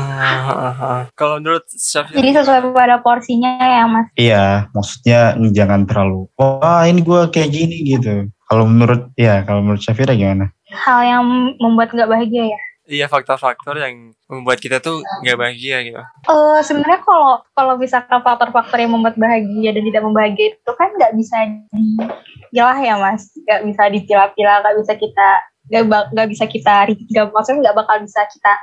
Kalau 1.20 1.40
menurut 1.40 1.66
Syafir, 1.72 2.20
Jadi 2.20 2.30
sesuai 2.36 2.72
pada 2.76 3.00
porsinya 3.00 3.56
ya 3.60 3.84
mas. 3.88 4.08
Iya, 4.20 4.68
maksudnya 4.76 5.36
jangan 5.52 5.88
terlalu. 5.88 6.28
Wah 6.36 6.84
ini 6.86 7.02
gue 7.02 7.22
kayak 7.32 7.50
gini 7.52 7.78
gitu. 7.88 8.28
Kalau 8.50 8.66
menurut 8.66 9.14
ya 9.14 9.46
kalau 9.46 9.62
menurut 9.62 9.82
Syafira 9.82 10.18
gimana? 10.18 10.50
Hal 10.74 11.00
yang 11.06 11.24
membuat 11.62 11.94
nggak 11.94 12.10
bahagia 12.10 12.46
ya. 12.50 12.62
iya 12.90 13.06
faktor-faktor 13.06 13.78
yang 13.78 14.18
membuat 14.26 14.58
kita 14.58 14.82
tuh 14.82 15.06
nggak 15.22 15.38
bahagia 15.38 15.78
gitu. 15.86 16.02
Eh 16.02 16.60
sebenarnya 16.66 17.06
kalau 17.06 17.38
kalau 17.54 17.78
misalkan 17.78 18.18
faktor-faktor 18.26 18.82
yang 18.82 18.90
membuat 18.90 19.14
bahagia 19.14 19.70
dan 19.78 19.86
tidak 19.86 20.02
membahagia 20.02 20.58
itu 20.58 20.72
kan 20.74 20.90
nggak 20.98 21.14
bisa 21.14 21.38
dipilah 21.70 22.78
ya 22.82 22.98
mas, 22.98 23.30
nggak 23.46 23.62
bisa 23.70 23.84
dipilah-pilah, 23.94 24.66
nggak 24.66 24.76
bisa 24.82 24.94
kita 24.98 25.30
nggak 25.70 26.04
nggak 26.18 26.28
bisa 26.34 26.46
kita 26.50 26.76
nggak 26.90 27.30
maksudnya 27.30 27.70
nggak 27.70 27.78
bakal 27.78 27.96
bisa 28.02 28.26
kita 28.26 28.54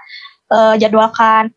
eh, 0.48 0.74
jadwalkan. 0.78 1.50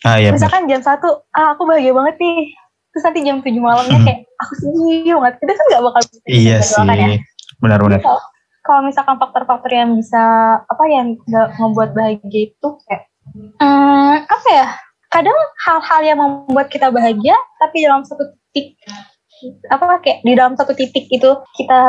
Ah 0.00 0.16
iya. 0.16 0.32
Misalkan 0.32 0.64
jam 0.64 0.80
satu, 0.80 1.24
ah 1.30 1.52
aku 1.52 1.64
bahagia 1.64 1.92
banget 1.92 2.16
nih. 2.16 2.52
Terus 2.90 3.02
nanti 3.04 3.20
jam 3.22 3.36
tujuh 3.38 3.62
malamnya 3.62 3.96
Hmm. 3.96 4.06
kayak 4.08 4.20
aku 4.36 4.52
sedih 4.56 5.14
banget. 5.14 5.34
Itu 5.38 5.52
kan 5.52 5.64
nggak 5.70 5.82
bakal 5.84 6.00
bisa 6.02 6.20
Iya 6.26 6.56
dijadwalkan 6.58 6.96
ya. 6.96 7.06
sih, 7.06 7.18
benar-benar. 7.58 8.00
Kalau- 8.00 8.26
Kalau 8.60 8.84
misalkan 8.84 9.16
faktor-faktor 9.16 9.72
yang 9.72 9.96
bisa 9.96 10.20
apa 10.60 10.84
yang 10.86 11.16
nggak 11.18 11.48
membuat 11.56 11.96
bahagia 11.96 12.52
itu 12.52 12.68
kayak 12.84 13.08
hmm, 13.56 14.14
apa 14.20 14.48
ya? 14.52 14.66
Kadang 15.08 15.34
hal-hal 15.64 16.00
yang 16.04 16.18
membuat 16.20 16.68
kita 16.68 16.92
bahagia 16.92 17.32
tapi 17.56 17.82
dalam 17.82 18.04
satu 18.04 18.20
titik 18.52 18.76
apa 19.72 20.00
kayak 20.04 20.20
di 20.24 20.32
dalam 20.36 20.54
satu 20.54 20.72
titik 20.76 21.08
itu 21.08 21.30
kita 21.56 21.80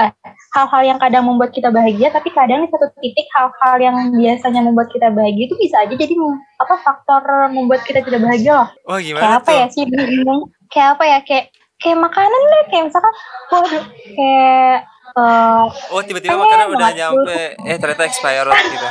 eh, 0.00 0.10
hal-hal 0.52 0.82
yang 0.84 0.98
kadang 1.00 1.24
membuat 1.24 1.52
kita 1.52 1.68
bahagia 1.72 2.12
tapi 2.12 2.28
kadang 2.32 2.64
di 2.64 2.68
satu 2.72 2.88
titik 3.00 3.26
hal-hal 3.36 3.76
yang 3.80 3.96
biasanya 4.12 4.60
membuat 4.64 4.88
kita 4.92 5.08
bahagia 5.12 5.48
itu 5.48 5.56
bisa 5.60 5.80
aja 5.84 5.94
jadi 5.96 6.14
apa 6.60 6.74
faktor 6.80 7.22
membuat 7.52 7.84
kita 7.84 8.04
tidak 8.04 8.20
bahagia 8.24 8.52
lah 8.64 8.68
Wah 8.88 8.98
kayak 9.00 9.06
gimana 9.08 9.36
apa 9.40 9.50
tuh? 9.50 9.56
ya 9.56 9.66
sih 9.72 9.84
bingung 9.88 10.40
kayak 10.72 10.88
apa 10.96 11.04
ya 11.04 11.18
kayak 11.24 11.44
kayak 11.80 11.98
makanan 11.98 12.40
deh 12.40 12.64
kayak 12.70 12.84
misalkan 12.88 13.14
waduh 13.50 13.84
kayak 14.16 14.78
eh 15.12 15.66
Oh 15.92 16.00
tiba-tiba 16.00 16.32
Eh, 16.32 16.40
makanan 16.40 16.66
udah 16.72 16.90
nyampe, 16.96 17.40
eh 17.68 17.76
ternyata 17.76 18.08
expired 18.08 18.48
gitu. 18.48 18.88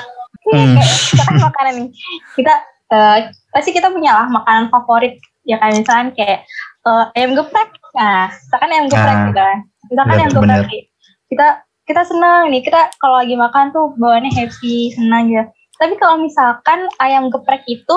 Hmm. 0.53 0.77
kayak 0.77 0.97
misalkan 1.09 1.37
makanan 1.41 1.73
nih 1.81 1.89
kita 2.37 2.53
eh, 2.93 3.17
pasti 3.49 3.69
kita 3.73 3.89
punya 3.89 4.11
lah 4.13 4.27
makanan 4.29 4.69
favorit 4.69 5.17
ya 5.45 5.57
kan 5.57 5.73
misalkan 5.73 6.13
kayak 6.13 6.45
eh, 6.87 7.05
ayam 7.17 7.31
geprek. 7.37 7.69
Nah 7.97 8.31
misalkan 8.31 8.69
ayam 8.71 8.85
geprek 8.87 9.15
Ah, 9.15 9.25
gitu 9.27 9.41
kan. 9.41 9.57
Misalkan 9.91 10.15
ayam 10.17 10.31
bener-bener. 10.33 10.59
geprek 10.65 10.83
kita 11.31 11.47
kita 11.87 12.01
senang 12.07 12.51
nih. 12.51 12.61
Kita 12.63 12.81
kalau 13.01 13.19
lagi 13.19 13.35
makan 13.35 13.73
tuh 13.75 13.91
bawaannya 13.97 14.31
happy 14.31 14.93
senang 14.95 15.31
gitu 15.31 15.45
tapi 15.81 15.97
kalau 15.97 16.21
misalkan 16.21 16.85
ayam 17.01 17.33
geprek 17.33 17.65
itu 17.65 17.95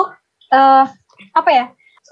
eh 0.49 0.85
apa 1.37 1.49
ya 1.53 1.65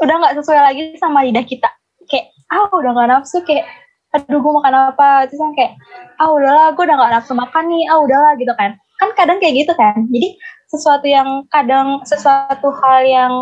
udah 0.05 0.15
nggak 0.21 0.38
sesuai 0.38 0.62
lagi 0.62 0.83
sama 1.01 1.25
lidah 1.25 1.41
kita. 1.41 1.65
Kayak 2.05 2.29
ah 2.53 2.69
udah 2.69 2.93
nggak 2.93 3.09
nafsu. 3.09 3.41
Kayak 3.41 3.65
aduh 4.13 4.38
gue 4.38 4.53
makan 4.53 4.93
apa? 4.93 5.25
Terus 5.25 5.41
kan 5.41 5.51
kayak 5.57 5.73
ah 6.21 6.29
udahlah 6.29 6.77
gue 6.77 6.83
udah 6.86 6.97
gak 7.01 7.13
nafsu 7.17 7.33
makan 7.33 7.65
nih. 7.73 7.89
Ah 7.89 7.97
udahlah 7.97 8.38
gitu 8.38 8.53
kan. 8.53 8.77
Kan 9.01 9.09
kadang 9.17 9.41
kayak 9.41 9.65
gitu 9.65 9.73
kan. 9.73 9.97
Jadi 10.13 10.38
sesuatu 10.73 11.05
yang 11.05 11.45
kadang 11.53 12.01
sesuatu 12.01 12.73
hal 12.81 13.05
yang 13.05 13.33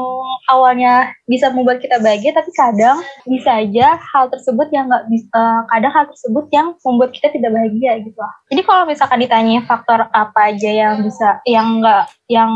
awalnya 0.52 1.15
bisa 1.32 1.48
membuat 1.56 1.80
kita 1.80 1.96
bahagia 2.04 2.36
tapi 2.36 2.52
kadang 2.52 3.00
bisa 3.24 3.63
aja 3.63 3.96
hal 3.96 4.28
tersebut 4.28 4.67
yang 4.76 4.91
nggak 4.91 5.08
bisa 5.08 5.44
kadang 5.72 5.91
hal 5.96 6.06
tersebut 6.12 6.46
yang 6.52 6.76
membuat 6.84 7.15
kita 7.15 7.32
tidak 7.32 7.56
bahagia 7.56 8.04
gitu. 8.04 8.20
Lah 8.20 8.36
jadi 8.52 8.62
kalau 8.67 8.84
misalkan 8.84 9.24
ditanya 9.24 9.63
faktor 9.63 10.12
apa 10.12 10.52
aja 10.52 10.70
yang 10.70 10.96
bisa 11.08 11.39
yang 11.48 11.80
nggak 11.80 12.12
yang 12.28 12.52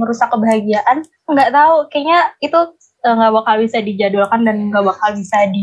merusak 0.00 0.32
kebahagiaan 0.32 1.04
nggak 1.28 1.52
tahu. 1.52 1.84
Kayaknya 1.92 2.18
itu 2.40 2.58
eh, 3.04 3.14
nggak 3.14 3.32
bakal 3.36 3.54
bisa 3.60 3.78
dijadwalkan 3.84 4.40
dan 4.48 4.56
nggak 4.72 4.84
bakal 4.88 5.10
bisa 5.12 5.38
di 5.52 5.60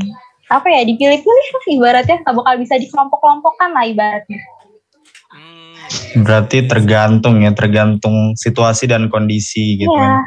apa 0.54 0.70
ya 0.70 0.86
dipilih-pilih 0.86 1.48
ibaratnya. 1.82 2.22
Nggak 2.22 2.36
bakal 2.38 2.54
bisa 2.62 2.78
dikelompok-kelompokkan 2.78 3.74
lah 3.74 3.90
ibaratnya. 3.90 4.38
Berarti 6.16 6.64
tergantung 6.64 7.44
ya, 7.44 7.52
tergantung 7.52 8.32
situasi 8.40 8.88
dan 8.88 9.12
kondisi 9.12 9.76
gitu 9.80 9.92
Iya. 9.92 10.24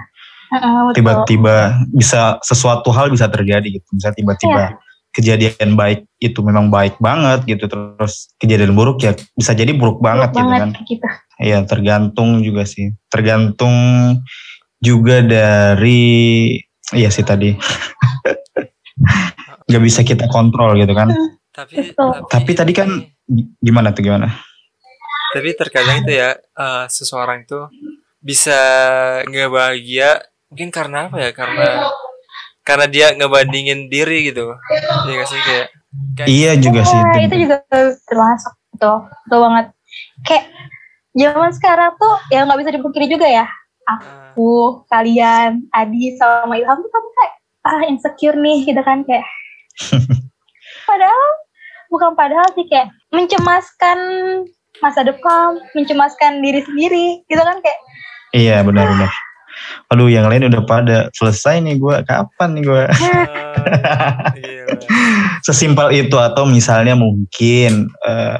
kan. 0.48 0.92
Tiba-tiba 0.96 1.76
bisa 1.92 2.40
sesuatu 2.40 2.88
hal 2.92 3.12
bisa 3.12 3.28
terjadi 3.28 3.68
gitu. 3.68 3.88
Bisa 3.96 4.12
tiba-tiba 4.16 4.80
kejadian 5.12 5.76
baik 5.76 6.04
itu 6.20 6.40
memang 6.44 6.72
baik 6.72 6.96
banget 7.00 7.44
gitu. 7.44 7.68
Terus 7.68 8.32
kejadian 8.40 8.72
buruk 8.72 9.04
ya 9.04 9.12
bisa 9.36 9.52
jadi 9.52 9.72
buruk 9.76 10.00
banget 10.00 10.32
gitu 10.32 10.44
banget 10.44 10.60
kan. 10.60 10.70
gitu. 10.88 11.08
Iya 11.38 11.58
tergantung 11.68 12.40
juga 12.40 12.64
sih. 12.64 12.96
Tergantung 13.12 13.76
juga 14.80 15.20
dari 15.20 16.00
iya 16.96 17.12
sih 17.12 17.24
tadi. 17.24 17.52
Gak 19.68 19.84
bisa 19.84 20.00
kita 20.00 20.32
kontrol 20.32 20.80
gitu 20.80 20.96
kan. 20.96 21.12
Tapi, 21.52 21.92
Betul. 21.92 22.24
Tapi 22.24 22.50
tadi 22.56 22.72
kan 22.72 22.88
Gimana 23.60 23.92
tuh 23.92 24.08
gimana? 24.08 24.47
Tapi 25.34 25.48
terkadang 25.56 26.04
itu 26.04 26.12
ya 26.16 26.36
eh, 26.36 26.84
seseorang 26.88 27.44
itu 27.44 27.60
bisa 28.18 28.58
nggak 29.24 29.50
bahagia 29.50 30.20
mungkin 30.48 30.68
karena 30.72 31.06
apa 31.08 31.16
ya 31.20 31.30
karena 31.36 31.66
karena 32.64 32.86
dia 32.88 33.06
ngebandingin 33.16 33.88
diri 33.88 34.28
gitu 34.28 34.52
ya 35.08 35.12
nggak 35.16 35.28
sih 35.28 35.40
kayak, 35.40 35.68
kayak 36.16 36.28
Iya 36.28 36.52
juga 36.60 36.80
sih. 36.84 37.00
Nah, 37.00 37.16
itu. 37.16 37.24
itu 37.24 37.36
juga 37.48 37.56
termasuk 38.04 38.52
betul, 38.76 38.96
betul 39.08 39.38
banget. 39.40 39.66
Kayak 40.26 40.44
zaman 41.16 41.50
sekarang 41.56 41.90
tuh 41.96 42.14
ya 42.28 42.44
nggak 42.44 42.60
bisa 42.60 42.70
dipungkiri 42.76 43.06
juga 43.08 43.26
ya. 43.26 43.46
Aku, 43.88 44.84
kalian, 44.92 45.64
Adi 45.72 46.12
sama 46.20 46.60
Ilham 46.60 46.76
tuh 46.76 46.90
kan 46.92 47.04
kayak 47.16 47.34
ah 47.64 47.80
insecure 47.88 48.36
nih 48.36 48.68
gitu 48.68 48.80
kan 48.84 49.00
kayak. 49.08 49.24
padahal 50.88 51.30
bukan 51.88 52.12
padahal 52.12 52.48
sih 52.52 52.68
kayak 52.68 52.92
mencemaskan 53.12 53.98
masa 54.84 55.02
depan, 55.02 55.58
mencemaskan 55.74 56.42
diri 56.42 56.60
sendiri 56.62 57.06
gitu 57.26 57.42
kan 57.42 57.58
kayak 57.62 57.80
Iya 58.36 58.60
benar-benar. 58.60 59.08
Aduh 59.88 60.12
yang 60.12 60.28
lain 60.28 60.52
udah 60.52 60.62
pada 60.68 60.98
selesai 61.16 61.64
nih 61.64 61.80
gue 61.80 61.96
kapan 62.04 62.48
nih 62.54 62.64
gue 62.64 62.82
gila. 64.36 64.74
sesimpel 65.40 65.88
itu 65.96 66.16
atau 66.20 66.44
misalnya 66.44 66.92
mungkin 66.92 67.88
eh, 68.04 68.36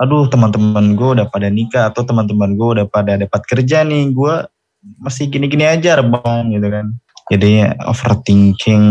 aduh 0.00 0.28
teman-teman 0.28 0.96
gue 0.96 1.08
udah 1.20 1.26
pada 1.28 1.48
nikah 1.48 1.88
atau 1.92 2.04
teman-teman 2.04 2.56
gue 2.56 2.68
udah 2.80 2.86
pada 2.88 3.16
dapat 3.16 3.42
kerja 3.48 3.84
nih 3.84 4.12
gue 4.12 4.34
masih 5.00 5.28
gini-gini 5.28 5.68
aja 5.68 6.00
rebang 6.00 6.52
gitu 6.52 6.68
kan 6.68 6.86
jadinya 7.28 7.76
overthinking 7.84 8.84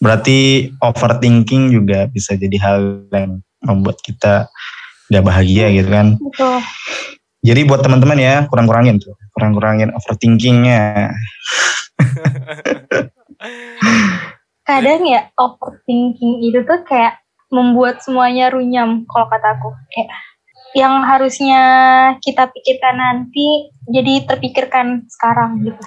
berarti 0.00 0.72
overthinking 0.80 1.72
juga 1.72 2.08
bisa 2.08 2.32
jadi 2.36 2.56
hal 2.60 2.80
yang 3.12 3.44
membuat 3.60 4.00
kita 4.00 4.48
gak 5.12 5.24
bahagia 5.28 5.68
gitu 5.76 5.88
kan 5.92 6.16
gitu. 6.16 6.50
jadi 7.44 7.60
buat 7.68 7.84
teman-teman 7.84 8.16
ya 8.16 8.34
kurang-kurangin 8.48 8.96
tuh 8.96 9.12
kurang-kurangin 9.32 9.90
overthinkingnya. 9.96 11.12
kadang 14.62 15.02
ya 15.02 15.28
overthinking 15.34 16.46
itu 16.46 16.62
tuh 16.62 16.86
kayak 16.86 17.18
membuat 17.50 17.98
semuanya 18.00 18.48
runyam 18.48 19.02
kalau 19.10 19.26
kataku 19.28 19.74
kayak 19.90 20.08
yang 20.72 21.04
harusnya 21.04 21.62
kita 22.24 22.48
pikirkan 22.48 22.96
nanti 22.96 23.74
jadi 23.90 24.24
terpikirkan 24.24 25.04
sekarang 25.10 25.60
gitu 25.66 25.84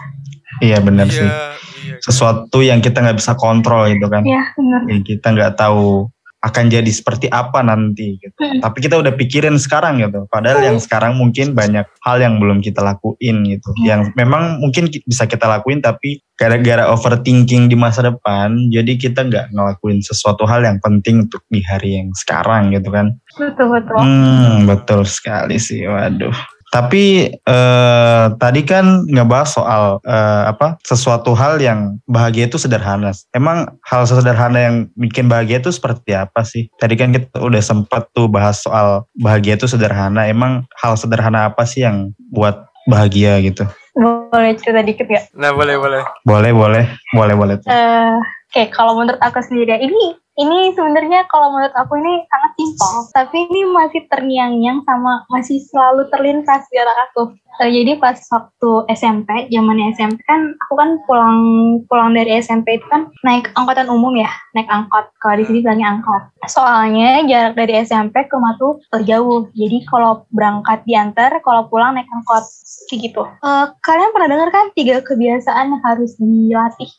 Iya 0.63 0.79
benar 0.79 1.11
sih. 1.11 1.19
Iya, 1.19 1.51
iya. 1.83 1.95
Sesuatu 1.99 2.63
yang 2.63 2.79
kita 2.79 3.03
nggak 3.03 3.19
bisa 3.19 3.35
kontrol 3.35 3.91
itu 3.91 4.07
kan. 4.07 4.23
ya 4.23 4.55
benar 4.55 4.87
Yang 4.87 5.01
kita 5.03 5.27
nggak 5.35 5.53
tahu 5.59 6.07
akan 6.45 6.69
jadi 6.69 6.91
seperti 6.93 7.25
apa 7.33 7.65
nanti 7.65 8.21
gitu. 8.21 8.37
Mm. 8.37 8.61
Tapi 8.61 8.77
kita 8.77 9.01
udah 9.01 9.17
pikirin 9.17 9.57
sekarang 9.57 9.97
gitu. 9.97 10.29
Padahal 10.29 10.61
yang 10.61 10.77
sekarang 10.77 11.17
mungkin 11.17 11.57
banyak 11.57 11.89
hal 12.05 12.17
yang 12.21 12.37
belum 12.37 12.61
kita 12.61 12.85
lakuin 12.85 13.41
gitu. 13.49 13.73
Iya. 13.81 13.97
Yang 13.97 14.01
memang 14.13 14.61
mungkin 14.61 14.93
ki- 14.93 15.01
bisa 15.09 15.25
kita 15.25 15.49
lakuin 15.49 15.81
tapi 15.81 16.21
gara-gara 16.37 16.85
overthinking 16.91 17.71
di 17.71 17.79
masa 17.79 18.03
depan 18.05 18.67
jadi 18.67 18.99
kita 18.99 19.23
nggak 19.25 19.45
ngelakuin 19.55 20.03
sesuatu 20.03 20.43
hal 20.43 20.67
yang 20.67 20.77
penting 20.83 21.25
untuk 21.25 21.41
di 21.47 21.63
hari 21.63 21.97
yang 21.97 22.13
sekarang 22.13 22.75
gitu 22.75 22.93
kan. 22.93 23.17
betul 23.35 23.67
betul 23.73 23.97
Hmm, 23.99 24.69
betul 24.69 25.01
sekali 25.03 25.57
sih. 25.57 25.83
Waduh. 25.89 26.54
Tapi 26.75 27.31
eh, 27.31 28.25
tadi 28.35 28.61
kan 28.67 29.07
ngebahas 29.07 29.47
soal 29.55 29.83
eh, 30.03 30.43
apa 30.51 30.75
sesuatu 30.83 31.31
hal 31.31 31.63
yang 31.63 32.03
bahagia 32.03 32.51
itu 32.51 32.59
sederhana. 32.59 33.15
Emang 33.31 33.79
hal 33.87 34.03
sederhana 34.03 34.59
yang 34.59 34.75
bikin 34.99 35.31
bahagia 35.31 35.63
itu 35.63 35.71
seperti 35.71 36.11
apa 36.11 36.43
sih? 36.43 36.67
Tadi 36.75 36.99
kan 36.99 37.15
kita 37.15 37.39
udah 37.39 37.63
sempat 37.63 38.11
tuh 38.11 38.27
bahas 38.27 38.59
soal 38.59 39.07
bahagia 39.15 39.55
itu 39.55 39.71
sederhana. 39.71 40.27
Emang 40.27 40.67
hal 40.83 40.99
sederhana 40.99 41.47
apa 41.47 41.63
sih 41.63 41.87
yang 41.87 42.11
buat 42.35 42.67
bahagia 42.91 43.39
gitu? 43.39 43.63
boleh 43.95 44.51
cerita 44.59 44.83
dikit 44.83 45.07
ya 45.07 45.23
Nah, 45.39 45.55
boleh, 45.55 45.79
boleh. 45.79 46.03
Boleh, 46.27 46.51
boleh, 46.51 46.83
boleh, 47.15 47.35
boleh. 47.39 47.55
tuh. 47.63 47.71
eh 47.71 48.19
Oke, 48.55 48.71
kalau 48.71 48.95
menurut 48.95 49.19
aku 49.19 49.43
sendiri 49.43 49.75
ya, 49.75 49.79
ini 49.83 50.15
ini 50.35 50.75
sebenarnya 50.75 51.23
kalau 51.31 51.55
menurut 51.55 51.71
aku 51.71 51.95
ini 51.95 52.27
sangat 52.27 52.51
simpel, 52.59 52.93
tapi 53.15 53.37
ini 53.47 53.61
masih 53.71 54.03
terngiang-ngiang 54.11 54.83
sama 54.83 55.23
masih 55.31 55.63
selalu 55.63 56.11
terlintas 56.11 56.67
di 56.67 56.75
otak 56.75 56.99
aku. 57.11 57.23
Eh, 57.63 57.71
jadi 57.71 57.95
pas 58.03 58.19
waktu 58.19 58.71
SMP, 58.91 59.47
zamannya 59.47 59.95
SMP 59.95 60.19
kan 60.27 60.59
aku 60.67 60.73
kan 60.75 60.89
pulang 61.07 61.39
pulang 61.87 62.11
dari 62.11 62.35
SMP 62.43 62.75
itu 62.75 62.83
kan 62.91 63.07
naik 63.23 63.47
angkutan 63.55 63.87
umum 63.87 64.11
ya, 64.19 64.27
naik 64.51 64.67
angkot. 64.67 65.07
Kalau 65.23 65.39
di 65.39 65.47
sini 65.47 65.63
bilangnya 65.63 65.95
angkot. 65.95 66.35
Soalnya 66.51 67.23
jarak 67.23 67.55
dari 67.55 67.79
SMP 67.87 68.27
ke 68.27 68.35
rumah 68.35 68.59
tuh 68.59 68.83
eh, 68.91 69.07
jauh. 69.07 69.47
Jadi 69.55 69.87
kalau 69.87 70.27
berangkat 70.35 70.83
diantar, 70.83 71.31
kalau 71.47 71.71
pulang 71.71 71.95
naik 71.95 72.11
angkot 72.11 72.43
kayak 72.91 73.07
gitu. 73.07 73.23
Eh, 73.23 73.65
kalian 73.87 74.11
pernah 74.11 74.29
dengar 74.35 74.49
kan 74.51 74.65
tiga 74.75 74.99
kebiasaan 74.99 75.79
yang 75.79 75.83
harus 75.87 76.11
dilatih? 76.19 76.91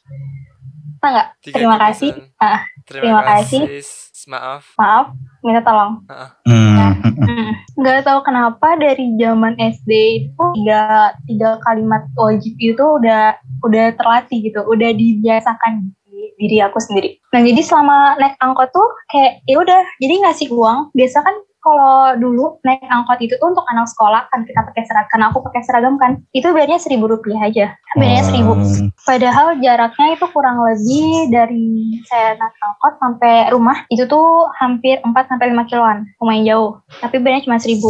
Nggak? 1.00 1.28
Terima 1.42 1.76
kasih. 1.78 2.10
Ah, 2.36 2.60
Terima, 2.84 3.02
terima 3.02 3.22
kasih. 3.22 3.62
kasih. 3.66 4.04
Maaf. 4.26 4.74
maaf, 4.74 5.14
minta 5.38 5.62
tolong. 5.62 6.02
Hmm, 6.42 6.98
Hmm. 6.98 7.50
Nggak 7.78 8.02
tahu 8.02 8.26
kenapa 8.26 8.74
dari 8.74 9.14
zaman 9.14 9.54
SD 9.54 9.90
itu 10.18 10.44
tiga 10.58 11.14
tiga 11.30 11.62
kalimat 11.62 12.02
wajib 12.18 12.58
itu 12.58 12.82
udah 12.82 13.38
udah 13.62 13.86
terlatih 13.94 14.50
gitu, 14.50 14.66
udah 14.66 14.90
dibiasakan 14.90 15.94
di 16.05 16.05
diri 16.36 16.60
aku 16.62 16.78
sendiri. 16.80 17.20
Nah 17.32 17.40
jadi 17.42 17.60
selama 17.60 18.16
naik 18.20 18.36
angkot 18.40 18.70
tuh 18.72 18.88
kayak 19.12 19.44
ya 19.48 19.56
udah, 19.60 19.80
jadi 20.00 20.14
ngasih 20.24 20.48
uang. 20.52 20.92
Biasa 20.92 21.24
kan 21.24 21.36
kalau 21.66 22.14
dulu 22.22 22.62
naik 22.62 22.78
angkot 22.86 23.18
itu 23.18 23.34
tuh 23.42 23.50
untuk 23.50 23.66
anak 23.66 23.90
sekolah 23.90 24.30
kan 24.30 24.46
kita 24.46 24.62
pakai 24.70 24.86
seragam, 24.86 25.10
karena 25.10 25.26
aku 25.34 25.38
pakai 25.42 25.62
seragam 25.66 25.94
kan, 25.98 26.22
itu 26.30 26.46
bayarnya 26.54 26.78
seribu 26.78 27.10
rupiah 27.10 27.42
aja, 27.42 27.74
bayarnya 27.98 28.22
seribu. 28.22 28.54
Hmm. 28.54 28.94
Padahal 29.02 29.58
jaraknya 29.58 30.14
itu 30.14 30.26
kurang 30.30 30.62
lebih 30.62 31.26
dari 31.34 31.98
saya 32.06 32.38
naik 32.38 32.54
angkot 32.62 32.94
sampai 33.02 33.34
rumah 33.50 33.82
itu 33.90 34.06
tuh 34.06 34.46
hampir 34.62 35.02
4 35.02 35.10
sampai 35.26 35.50
5 35.50 35.66
kiloan, 35.66 36.06
lumayan 36.22 36.46
jauh. 36.46 36.70
Tapi 37.02 37.18
bedanya 37.18 37.42
cuma 37.42 37.58
1000. 37.58 37.82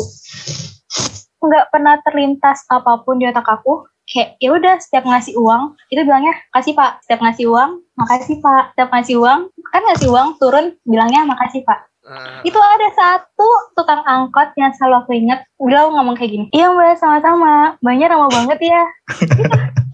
Nggak 1.36 1.64
pernah 1.68 2.00
terlintas 2.00 2.64
apa 2.72 3.04
pun 3.04 3.20
di 3.20 3.28
otak 3.28 3.44
aku. 3.44 3.84
Kayak 4.06 4.38
ya 4.38 4.48
udah 4.54 4.74
setiap 4.78 5.04
ngasih 5.04 5.34
uang 5.34 5.74
itu 5.90 6.00
bilangnya 6.06 6.34
kasih 6.54 6.78
pak 6.78 7.02
setiap 7.02 7.20
ngasih 7.26 7.50
uang 7.50 7.70
makasih 7.98 8.38
pak 8.38 8.64
setiap 8.74 8.90
ngasih 8.94 9.16
uang. 9.18 9.40
Kan 9.74 9.82
ngasih 9.90 10.08
uang 10.08 10.28
turun 10.38 10.66
bilangnya 10.86 11.26
makasih 11.26 11.66
pak. 11.66 11.90
Ah, 12.06 12.38
itu 12.46 12.54
ada 12.54 12.88
satu 12.94 13.48
tukang 13.74 13.98
angkot 14.06 14.54
yang 14.54 14.70
selalu 14.78 15.02
aku 15.02 15.10
inget 15.18 15.42
beliau 15.58 15.90
ngomong 15.90 16.14
kayak 16.14 16.38
gini 16.38 16.46
iya 16.54 16.70
mbak 16.70 17.02
sama-sama 17.02 17.74
banyak 17.82 18.06
ramah 18.06 18.30
banget 18.30 18.58
ya. 18.62 18.82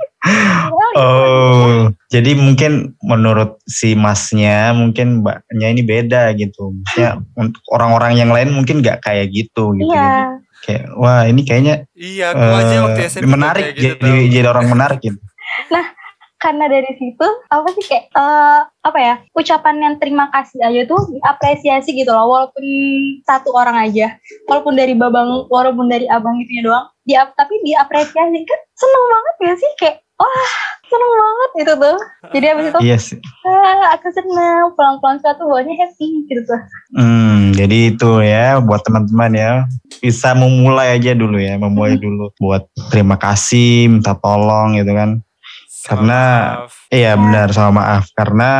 Oh, 0.94 1.90
jadi 2.14 2.38
mungkin 2.38 2.94
menurut 3.02 3.58
si 3.66 3.98
masnya 3.98 4.70
mungkin 4.70 5.26
mbaknya 5.26 5.66
ini 5.74 5.82
beda 5.82 6.30
gitu. 6.38 6.70
Maksudnya 6.70 7.18
untuk 7.34 7.58
orang-orang 7.74 8.14
yang 8.14 8.30
lain 8.30 8.54
mungkin 8.54 8.86
nggak 8.86 9.02
kayak 9.02 9.34
gitu 9.34 9.74
gitu. 9.74 9.90
Jadi. 9.90 9.98
iya 9.98 10.38
kayak 10.62 10.84
wah 10.94 11.26
ini 11.26 11.42
kayaknya 11.42 11.74
Iya, 11.92 12.32
aku 12.32 12.44
aja 12.46 12.74
eh, 12.74 12.80
waktu 12.86 13.00
SMP 13.10 13.26
menarik 13.26 13.64
kayak 13.74 13.76
gitu, 13.76 14.06
jadi 14.06 14.20
jadi 14.30 14.46
orang 14.48 14.66
menarik 14.70 14.98
gitu. 15.02 15.18
karena 16.42 16.66
dari 16.66 16.90
situ 16.98 17.28
apa 17.54 17.68
sih 17.70 17.84
kayak 17.86 18.10
eh, 18.10 18.60
apa 18.66 18.98
ya 18.98 19.14
ucapan 19.38 19.76
yang 19.78 19.94
terima 20.02 20.26
kasih 20.34 20.58
aja 20.58 20.90
tuh 20.90 20.98
diapresiasi 21.14 21.94
gitu 21.94 22.10
loh 22.10 22.26
walaupun 22.26 22.66
satu 23.22 23.54
orang 23.54 23.78
aja 23.78 24.18
walaupun 24.50 24.74
dari 24.74 24.98
babang 24.98 25.46
walaupun 25.46 25.86
dari 25.86 26.10
abang 26.10 26.34
itunya 26.42 26.66
doang 26.66 26.86
dia 27.06 27.30
tapi 27.38 27.54
diapresiasi 27.62 28.42
kan 28.42 28.60
seneng 28.74 29.04
banget 29.06 29.34
ya 29.38 29.52
sih 29.54 29.70
kayak 29.78 29.96
wah 30.18 30.50
seneng 30.90 31.12
banget 31.14 31.50
itu 31.62 31.72
tuh 31.78 31.98
jadi 32.34 32.46
abis 32.58 32.64
itu 32.74 32.78
Iya 32.82 32.96
sih. 32.98 33.18
Ah, 33.44 33.94
aku 33.94 34.06
seneng 34.08 34.72
pulang-pulang 34.72 35.18
sekolah 35.18 35.34
tuh 35.34 35.46
bawanya 35.46 35.74
happy 35.76 36.26
gitu 36.26 36.42
tuh 36.44 36.60
Hmm, 36.92 37.50
jadi 37.52 37.94
itu 37.94 38.10
ya 38.20 38.60
buat 38.60 38.84
teman-teman 38.84 39.32
ya 39.32 39.50
bisa 39.98 40.34
memulai 40.34 40.98
aja 40.98 41.12
dulu 41.12 41.38
ya, 41.38 41.56
memulai 41.56 41.96
Hmm. 41.96 42.02
dulu 42.02 42.24
buat 42.36 42.62
terima 42.90 43.14
kasih, 43.16 43.86
minta 43.88 44.12
tolong 44.12 44.74
gitu 44.76 44.92
kan. 44.92 45.22
Sama 45.66 45.88
Karena- 45.98 46.38
maaf. 46.62 46.72
Iya 46.88 47.12
benar 47.16 47.48
sama 47.50 47.70
maaf 47.82 48.04
karena 48.12 48.50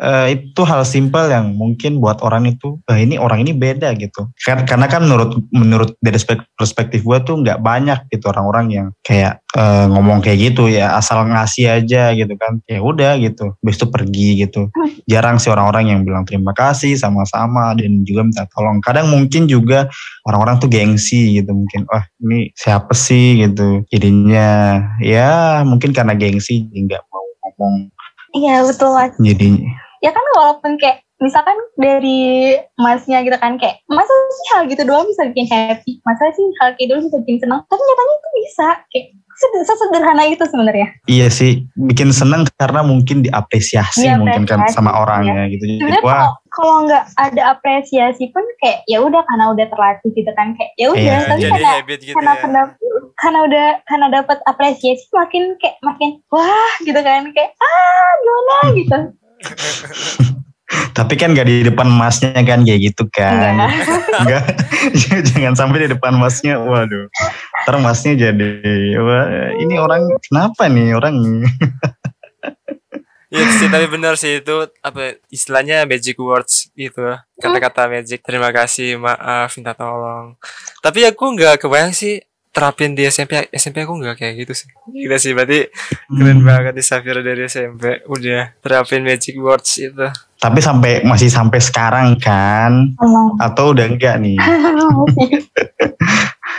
eh, 0.00 0.38
itu 0.38 0.62
hal 0.64 0.86
simpel 0.86 1.28
yang 1.28 1.52
mungkin 1.52 2.00
buat 2.00 2.22
orang 2.24 2.48
itu 2.48 2.80
eh, 2.88 3.04
ini 3.04 3.20
orang 3.20 3.44
ini 3.44 3.52
beda 3.52 3.92
gitu. 3.98 4.30
Kan 4.44 4.64
karena 4.64 4.86
kan 4.88 5.04
menurut 5.04 5.42
menurut 5.52 5.90
dari 6.00 6.16
spek- 6.16 6.48
perspektif 6.56 7.04
gue 7.04 7.18
tuh 7.26 7.40
nggak 7.42 7.60
banyak 7.60 7.98
gitu 8.08 8.30
orang-orang 8.32 8.66
yang 8.72 8.86
kayak 9.04 9.42
eh, 9.52 9.86
ngomong 9.90 10.24
kayak 10.24 10.52
gitu 10.52 10.70
ya 10.72 10.96
asal 10.96 11.24
ngasih 11.28 11.82
aja 11.82 12.14
gitu 12.16 12.32
kan. 12.38 12.62
Ya 12.64 12.80
udah 12.80 13.18
gitu. 13.20 13.52
Habis 13.60 13.76
itu 13.76 13.86
pergi 13.90 14.28
gitu. 14.46 14.72
Jarang 15.04 15.36
sih 15.36 15.52
orang-orang 15.52 15.92
yang 15.92 16.00
bilang 16.06 16.24
terima 16.24 16.56
kasih 16.56 16.96
sama-sama 16.96 17.76
dan 17.76 18.06
juga 18.06 18.24
minta 18.24 18.44
tolong. 18.52 18.80
Kadang 18.80 19.12
mungkin 19.12 19.44
juga 19.50 19.90
orang-orang 20.24 20.62
tuh 20.62 20.70
gengsi 20.70 21.42
gitu 21.42 21.50
mungkin 21.52 21.84
wah 21.90 22.04
ini 22.22 22.54
siapa 22.56 22.94
sih 22.96 23.44
gitu. 23.44 23.84
Jadinya 23.92 24.80
ya 25.02 25.60
mungkin 25.66 25.92
karena 25.92 26.16
gengsi 26.16 26.64
nggak 26.72 27.02
mau 27.10 27.24
ngomong 27.42 27.92
iya 28.36 28.64
betul 28.64 28.90
mas 28.96 29.12
jadi 29.20 29.48
ya 30.02 30.10
kan 30.10 30.24
walaupun 30.34 30.74
kayak 30.82 31.06
misalkan 31.22 31.54
dari 31.78 32.58
masnya 32.74 33.22
gitu 33.22 33.38
kan 33.38 33.54
kayak 33.54 33.78
masa 33.86 34.10
sih 34.10 34.46
hal 34.52 34.66
gitu 34.66 34.82
doang 34.82 35.06
bisa 35.06 35.22
bikin 35.30 35.46
happy? 35.46 36.02
Masa 36.02 36.34
sih 36.34 36.46
hal 36.58 36.74
kayak 36.74 36.90
gitu 36.90 37.06
bisa 37.06 37.18
bikin 37.22 37.38
senang? 37.38 37.62
Tapi 37.70 37.78
nyatanya 37.78 38.14
itu 38.18 38.28
bisa 38.42 38.66
kayak 38.90 39.06
sed- 39.38 39.64
sesederhana 39.64 40.22
itu 40.26 40.42
sebenarnya. 40.42 40.88
Iya 41.06 41.30
sih 41.30 41.62
bikin 41.78 42.10
seneng 42.10 42.42
karena 42.58 42.82
mungkin 42.82 43.22
diapresiasi 43.22 44.02
Diapresiasi, 44.02 44.18
mungkin 44.18 44.42
kan 44.50 44.66
sama 44.74 44.98
orangnya 44.98 45.46
gitu. 45.54 45.62
Jadi 45.78 46.02
wah. 46.02 46.10
kalau 46.10 46.30
kalau 46.52 46.76
nggak 46.90 47.04
ada 47.16 47.42
apresiasi 47.54 48.28
pun 48.34 48.42
kayak 48.58 48.82
ya 48.90 48.98
udah 49.00 49.22
karena 49.24 49.54
udah 49.54 49.66
terlatih 49.70 50.10
gitu 50.12 50.30
kan 50.34 50.52
kayak 50.58 50.74
ya 50.76 50.86
udah 50.90 51.00
Iya, 51.00 51.18
tapi 51.30 51.40
jadi 51.40 51.52
karena 51.54 51.70
habit 51.78 51.98
gitu 52.02 52.14
karena 52.18 52.32
ya. 52.34 52.40
karena 52.42 52.62
karena 53.16 53.38
udah 53.46 53.66
karena 53.86 54.06
dapat 54.10 54.38
apresiasi 54.50 55.06
makin 55.14 55.54
kayak 55.62 55.78
makin 55.86 56.18
wah 56.34 56.72
gitu 56.82 57.00
kan 57.00 57.30
kayak 57.30 57.50
ah 57.62 58.10
gimana? 58.20 58.56
gitu 58.74 58.98
tapi 60.92 61.14
kan 61.16 61.36
gak 61.36 61.48
di 61.48 61.64
depan 61.64 61.88
masnya 61.88 62.32
kan 62.44 62.64
kayak 62.64 62.92
gitu 62.92 63.04
kan. 63.12 63.56
Enggak 64.22 64.44
enggak 64.92 65.20
jangan 65.32 65.54
sampai 65.56 65.88
di 65.88 65.88
depan 65.96 66.12
masnya. 66.16 66.60
Waduh. 66.60 67.08
Ntar 67.64 67.76
masnya 67.80 68.12
jadi 68.16 68.50
wah 69.00 69.56
ini 69.56 69.74
orang 69.80 70.08
kenapa 70.24 70.68
nih 70.68 70.96
orang? 70.96 71.16
Iya 73.32 73.48
sih, 73.48 73.72
tapi 73.72 73.88
benar 73.88 74.20
sih 74.20 74.44
itu 74.44 74.56
apa 74.84 75.16
istilahnya 75.32 75.88
magic 75.88 76.20
words 76.20 76.68
gitu. 76.76 77.16
Kata-kata 77.40 77.88
magic, 77.88 78.20
terima 78.20 78.52
kasih, 78.52 79.00
maaf, 79.00 79.56
minta 79.56 79.72
tolong. 79.72 80.36
Tapi 80.84 81.08
aku 81.08 81.32
nggak 81.32 81.64
kebayang 81.64 81.96
sih 81.96 82.20
terapin 82.52 82.92
di 82.92 83.02
SMP. 83.02 83.48
SMP 83.50 83.80
aku 83.80 83.96
nggak 83.96 84.14
kayak 84.14 84.34
gitu 84.38 84.52
sih. 84.54 84.68
Gila 84.86 85.16
sih, 85.16 85.32
berarti 85.32 85.72
keren 86.06 86.38
Hmm. 86.38 86.46
banget 86.46 86.72
di 86.72 86.84
Safira 86.84 87.18
dari 87.18 87.44
SMP. 87.44 88.04
Udah 88.04 88.52
terapin 88.58 89.02
magic 89.02 89.34
words 89.36 89.72
itu. 89.76 90.06
tapi 90.36 90.58
sampai 90.58 91.00
masih 91.02 91.30
sampai 91.30 91.58
sekarang 91.58 92.18
kan 92.18 92.90
Emang. 92.98 93.38
atau 93.38 93.70
udah 93.70 93.86
enggak 93.86 94.18
nih 94.18 94.34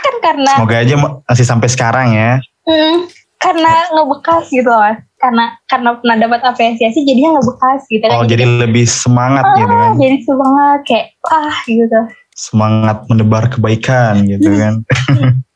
kan 0.00 0.14
karena 0.22 0.50
semoga 0.50 0.76
aja 0.78 0.94
masih 1.22 1.44
sampai 1.44 1.68
sekarang 1.68 2.08
ya 2.12 2.40
Hmm, 2.64 3.04
karena 3.36 3.68
ngebekas 3.92 4.48
gitu 4.48 4.64
loh 4.64 4.80
karena 5.14 5.60
karena 5.66 6.00
pernah 6.00 6.16
dapat 6.18 6.40
apresiasi 6.42 7.04
jadinya 7.04 7.36
ngebekas 7.36 7.84
gitu 7.86 8.00
kan 8.02 8.16
Oh 8.16 8.24
jadi 8.24 8.44
lebih 8.48 8.84
semangat 8.84 9.44
gitu 9.54 9.68
kan. 9.68 9.84
ah, 9.84 9.92
jadi 9.94 10.16
semangat 10.22 10.78
kayak 10.82 11.06
ah 11.28 11.56
gitu 11.66 12.00
Semangat 12.32 13.04
menebar 13.06 13.46
kebaikan 13.46 14.24
gitu 14.24 14.48
kan. 14.50 14.80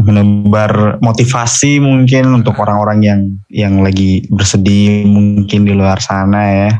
menebar 0.00 0.96
motivasi 1.04 1.76
mungkin 1.76 2.40
untuk 2.40 2.56
orang-orang 2.56 2.98
yang 3.04 3.20
yang 3.52 3.74
lagi 3.84 4.24
bersedih 4.32 5.04
mungkin 5.04 5.68
di 5.68 5.72
luar 5.76 6.00
sana 6.00 6.40
ya. 6.48 6.70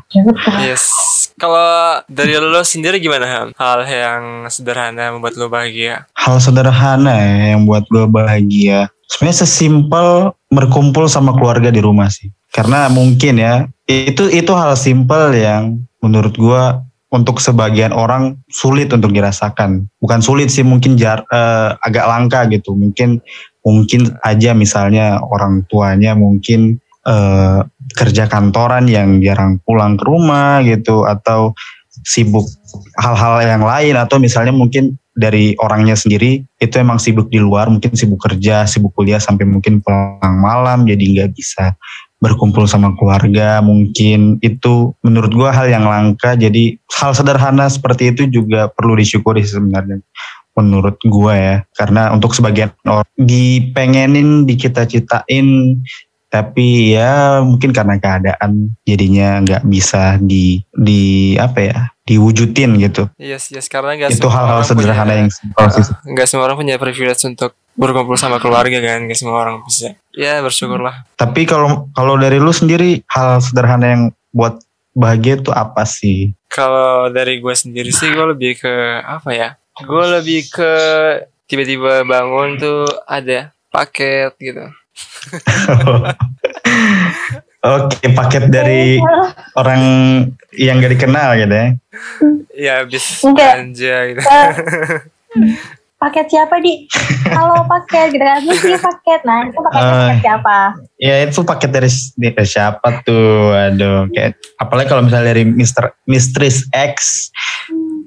Yes. 0.64 0.84
Kalau 1.36 2.00
dari 2.08 2.38
lo 2.40 2.64
sendiri 2.64 3.02
gimana 3.02 3.26
Ham? 3.28 3.48
Hal 3.58 3.84
yang 3.84 4.48
sederhana 4.48 5.12
membuat 5.12 5.36
lo 5.36 5.52
bahagia? 5.52 6.08
Hal 6.16 6.40
sederhana 6.40 7.12
ya 7.12 7.56
yang 7.56 7.68
buat 7.68 7.84
gue 7.92 8.08
bahagia. 8.08 8.88
Sebenarnya 9.12 9.44
sesimpel 9.44 10.32
berkumpul 10.48 11.04
sama 11.04 11.36
keluarga 11.36 11.68
di 11.68 11.84
rumah 11.84 12.08
sih. 12.08 12.32
Karena 12.52 12.88
mungkin 12.88 13.40
ya 13.40 13.68
itu 13.88 14.28
itu 14.28 14.52
hal 14.56 14.72
simpel 14.76 15.36
yang 15.36 15.84
menurut 16.00 16.32
gue 16.36 16.64
untuk 17.12 17.38
sebagian 17.38 17.92
orang 17.92 18.40
sulit 18.48 18.88
untuk 18.90 19.12
dirasakan. 19.12 19.84
Bukan 20.00 20.24
sulit 20.24 20.48
sih 20.48 20.64
mungkin 20.64 20.96
jar, 20.96 21.20
eh, 21.28 21.70
agak 21.84 22.08
langka 22.08 22.40
gitu. 22.48 22.72
Mungkin 22.72 23.20
mungkin 23.62 24.16
aja 24.24 24.56
misalnya 24.56 25.20
orang 25.20 25.68
tuanya 25.68 26.16
mungkin 26.16 26.80
eh, 27.02 27.60
kerja 27.92 28.30
kantoran 28.30 28.88
yang 28.88 29.20
jarang 29.20 29.60
pulang 29.62 30.00
ke 30.00 30.04
rumah 30.08 30.64
gitu 30.64 31.04
atau 31.04 31.52
sibuk 32.02 32.48
hal-hal 32.96 33.44
yang 33.44 33.62
lain 33.62 33.94
atau 34.00 34.16
misalnya 34.16 34.54
mungkin 34.54 34.96
dari 35.12 35.52
orangnya 35.60 35.92
sendiri 35.92 36.40
itu 36.56 36.74
emang 36.80 36.96
sibuk 36.96 37.28
di 37.28 37.36
luar 37.36 37.68
mungkin 37.68 37.92
sibuk 37.92 38.16
kerja 38.16 38.64
sibuk 38.64 38.96
kuliah 38.96 39.20
sampai 39.20 39.44
mungkin 39.44 39.84
pulang 39.84 40.40
malam 40.40 40.88
jadi 40.88 41.04
nggak 41.04 41.30
bisa 41.36 41.76
berkumpul 42.22 42.70
sama 42.70 42.94
keluarga 42.94 43.58
mungkin. 43.58 44.38
Itu 44.38 44.94
menurut 45.02 45.34
gua 45.34 45.50
hal 45.50 45.66
yang 45.66 45.90
langka. 45.90 46.38
Jadi 46.38 46.78
hal 47.02 47.12
sederhana 47.18 47.66
seperti 47.66 48.14
itu 48.14 48.30
juga 48.30 48.70
perlu 48.70 48.94
disyukuri 48.94 49.42
sebenarnya 49.42 49.98
menurut 50.54 51.02
gua 51.10 51.34
ya. 51.34 51.56
Karena 51.74 52.14
untuk 52.14 52.30
sebagian 52.38 52.70
orang 52.86 53.08
dipengenin 53.18 54.46
dicita-citain 54.46 55.82
tapi 56.32 56.96
ya 56.96 57.44
mungkin 57.44 57.76
karena 57.76 58.00
keadaan 58.00 58.72
jadinya 58.88 59.44
nggak 59.44 59.68
bisa 59.68 60.16
di 60.16 60.64
di 60.72 61.36
apa 61.36 61.60
ya 61.60 61.78
diwujudin 62.02 62.82
gitu. 62.82 63.06
Yes, 63.20 63.52
yes. 63.54 63.70
Karena 63.70 63.94
gak 63.94 64.18
itu 64.18 64.26
hal-hal 64.26 64.66
sederhana 64.66 65.14
yang 65.22 65.30
simpel 65.30 65.70
sih. 65.70 65.86
Gak 66.16 66.26
semua 66.26 66.50
orang 66.50 66.58
punya 66.58 66.74
privilege 66.74 67.22
untuk 67.28 67.54
berkumpul 67.76 68.16
sama 68.20 68.38
keluarga 68.38 68.78
kan. 68.80 69.08
Gak 69.08 69.18
semua 69.18 69.42
orang 69.42 69.64
bisa. 69.64 69.96
Ya 70.12 70.44
bersyukurlah. 70.44 71.08
tapi 71.16 71.48
kalau 71.48 71.88
kalau 71.96 72.20
dari 72.20 72.36
lu 72.36 72.52
sendiri 72.52 73.00
hal 73.08 73.40
sederhana 73.40 73.86
yang 73.88 74.02
buat 74.32 74.60
bahagia 74.92 75.40
itu 75.40 75.48
apa 75.48 75.88
sih 75.88 76.36
Kalau 76.52 77.08
dari 77.08 77.40
gue 77.40 77.54
sendiri 77.56 77.88
sih 77.88 78.12
gue 78.12 78.26
lebih 78.28 78.60
ke 78.60 78.74
apa 79.00 79.32
ya? 79.32 79.48
Gue 79.80 80.04
lebih 80.20 80.52
ke 80.52 80.72
tiba-tiba 81.48 82.04
bangun 82.04 82.60
tuh 82.60 82.84
ada 83.08 83.56
paket 83.72 84.36
gitu. 84.36 84.68
Oke, 87.62 88.10
paket 88.10 88.50
dari 88.52 88.98
orang 89.54 89.80
yang 90.52 90.82
gak 90.82 90.92
dikenal 90.98 91.40
gitu 91.40 91.54
ya. 91.54 91.68
Ya 92.52 92.72
habis 92.84 93.04
belanja 93.24 93.96
gitu. 94.12 94.20
Paket 96.02 96.26
siapa 96.34 96.58
di 96.58 96.90
kalau 97.30 97.62
paket 97.62 98.18
gitu 98.18 98.24
kan 98.26 98.42
mesti 98.42 98.74
paket 98.74 99.20
nah 99.22 99.46
itu 99.46 99.54
paket 99.54 99.82
paket 99.86 100.18
siapa 100.18 100.58
Ya 100.98 101.14
itu 101.22 101.42
paket 101.42 101.70
dari, 101.70 101.90
dari 102.18 102.46
siapa 102.46 103.02
tuh? 103.02 103.54
Aduh, 103.54 104.06
kayak 104.14 104.38
apalagi 104.58 104.86
kalau 104.86 105.02
misalnya 105.06 105.34
dari 105.34 105.42
Mister 105.46 105.94
Mistress 106.06 106.66
X 106.70 107.30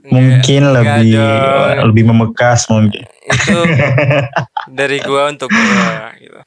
mungkin 0.08 0.70
Enggak 0.70 1.02
lebih 1.02 1.18
dong. 1.18 1.92
lebih 1.92 2.04
memekas 2.12 2.68
mungkin. 2.72 3.04
itu 3.26 3.58
dari 4.70 5.02
gue 5.02 5.22
untuk 5.34 5.50
gue 5.50 5.98
gitu. 6.22 6.40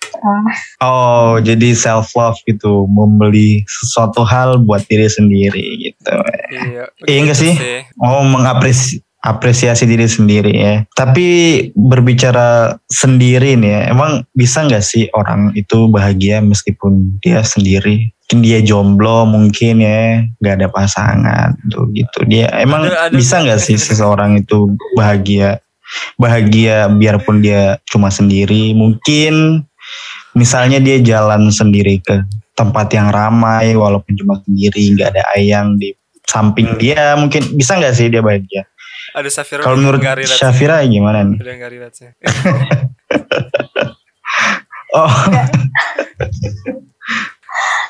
Oh, 0.79 1.37
jadi 1.43 1.75
self 1.75 2.15
love 2.15 2.39
gitu, 2.47 2.87
membeli 2.87 3.67
sesuatu 3.67 4.23
hal 4.23 4.63
buat 4.63 4.87
diri 4.87 5.11
sendiri 5.11 5.91
gitu. 5.91 6.17
Iya. 6.55 6.85
Iya 7.09 7.19
enggak 7.19 7.37
begitu 7.41 7.61
sih? 7.61 7.83
Oh, 7.99 8.23
mengapresiasi 8.23 9.08
apresiasi 9.29 9.85
diri 9.85 10.09
sendiri 10.09 10.53
ya. 10.57 10.75
Tapi 10.97 11.29
berbicara 11.77 12.81
sendiri 12.89 13.61
nih 13.61 13.71
ya, 13.71 13.83
emang 13.93 14.25
bisa 14.33 14.65
nggak 14.65 14.81
sih 14.81 15.13
orang 15.13 15.53
itu 15.53 15.85
bahagia 15.93 16.41
meskipun 16.41 17.21
dia 17.21 17.45
sendiri? 17.45 18.09
Mungkin 18.29 18.41
dia 18.45 18.59
jomblo 18.65 19.25
mungkin 19.29 19.81
ya, 19.85 20.25
nggak 20.41 20.55
ada 20.61 20.69
pasangan 20.73 21.49
tuh 21.69 21.89
gitu. 21.93 22.25
Dia 22.25 22.49
emang 22.61 22.89
Ada- 22.89 23.13
ada- 23.13 23.17
bisa 23.17 23.41
nggak 23.45 23.61
sih 23.61 23.77
seseorang 23.87 24.41
itu 24.41 24.73
bahagia? 24.97 25.61
Bahagia 26.21 26.89
biarpun 26.93 27.41
dia 27.41 27.81
cuma 27.89 28.13
sendiri. 28.13 28.77
Mungkin 28.77 29.65
misalnya 30.37 30.77
dia 30.81 31.01
jalan 31.01 31.49
sendiri 31.49 32.01
ke 32.05 32.25
tempat 32.53 32.93
yang 32.93 33.09
ramai 33.09 33.73
walaupun 33.73 34.13
cuma 34.13 34.37
sendiri, 34.45 34.93
nggak 34.93 35.17
ada 35.17 35.25
ayang 35.33 35.81
di 35.81 35.97
samping 36.29 36.77
dia 36.77 37.17
mungkin 37.17 37.41
bisa 37.57 37.81
nggak 37.81 37.97
sih 37.97 38.13
dia 38.13 38.21
bahagia? 38.21 38.69
Ada 39.11 39.31
Safira 39.31 39.63
Kalau 39.63 39.77
menurut 39.77 40.01
sih. 40.01 40.37
Syafira 40.37 40.85
gimana 40.85 41.25
nih? 41.25 41.39
Udah 41.39 41.55
nggak 41.55 41.71
relate 41.71 41.97
sih. 41.97 42.11
Oh, 44.89 45.05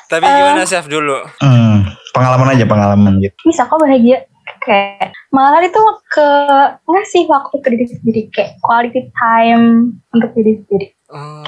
Tapi 0.05 0.25
gimana 0.25 0.67
Syaf 0.67 0.85
dulu? 0.85 1.15
hmm, 1.39 1.75
pengalaman 2.11 2.51
aja 2.51 2.65
pengalaman 2.65 3.23
gitu. 3.23 3.35
bisa 3.45 3.63
kok 3.63 3.79
bahagia 3.79 4.27
kayak 4.59 5.15
malah 5.29 5.61
itu 5.61 5.79
ke 6.09 6.27
ngasih 6.83 7.23
waktu 7.29 7.55
ke 7.55 7.67
diri 7.69 7.85
sendiri 7.87 8.21
kayak 8.29 8.51
quality 8.59 9.07
time 9.13 9.95
untuk 10.11 10.33
diri 10.35 10.59
sendiri 10.59 10.87
Oh, 11.09 11.41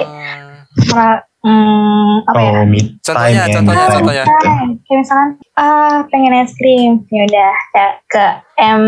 Malah, 0.90 1.22
hmm, 1.42 2.14
apa 2.24 2.38
ya 2.38 2.52
Oh, 2.54 2.64
me 2.64 2.80
time 2.80 3.02
Contohnya, 3.02 3.34
ya, 3.34 3.46
contohnya, 3.52 3.78
me 3.78 3.90
time. 3.90 3.96
contohnya. 3.98 4.24
Time. 4.26 4.70
kayak 4.80 5.00
misalkan 5.00 5.30
ah 5.56 5.98
pengen 6.08 6.34
es 6.36 6.54
krim 6.54 6.92
ya 7.08 7.22
udah 7.24 7.54
kayak 7.72 7.94
ke 8.08 8.26
M 8.62 8.84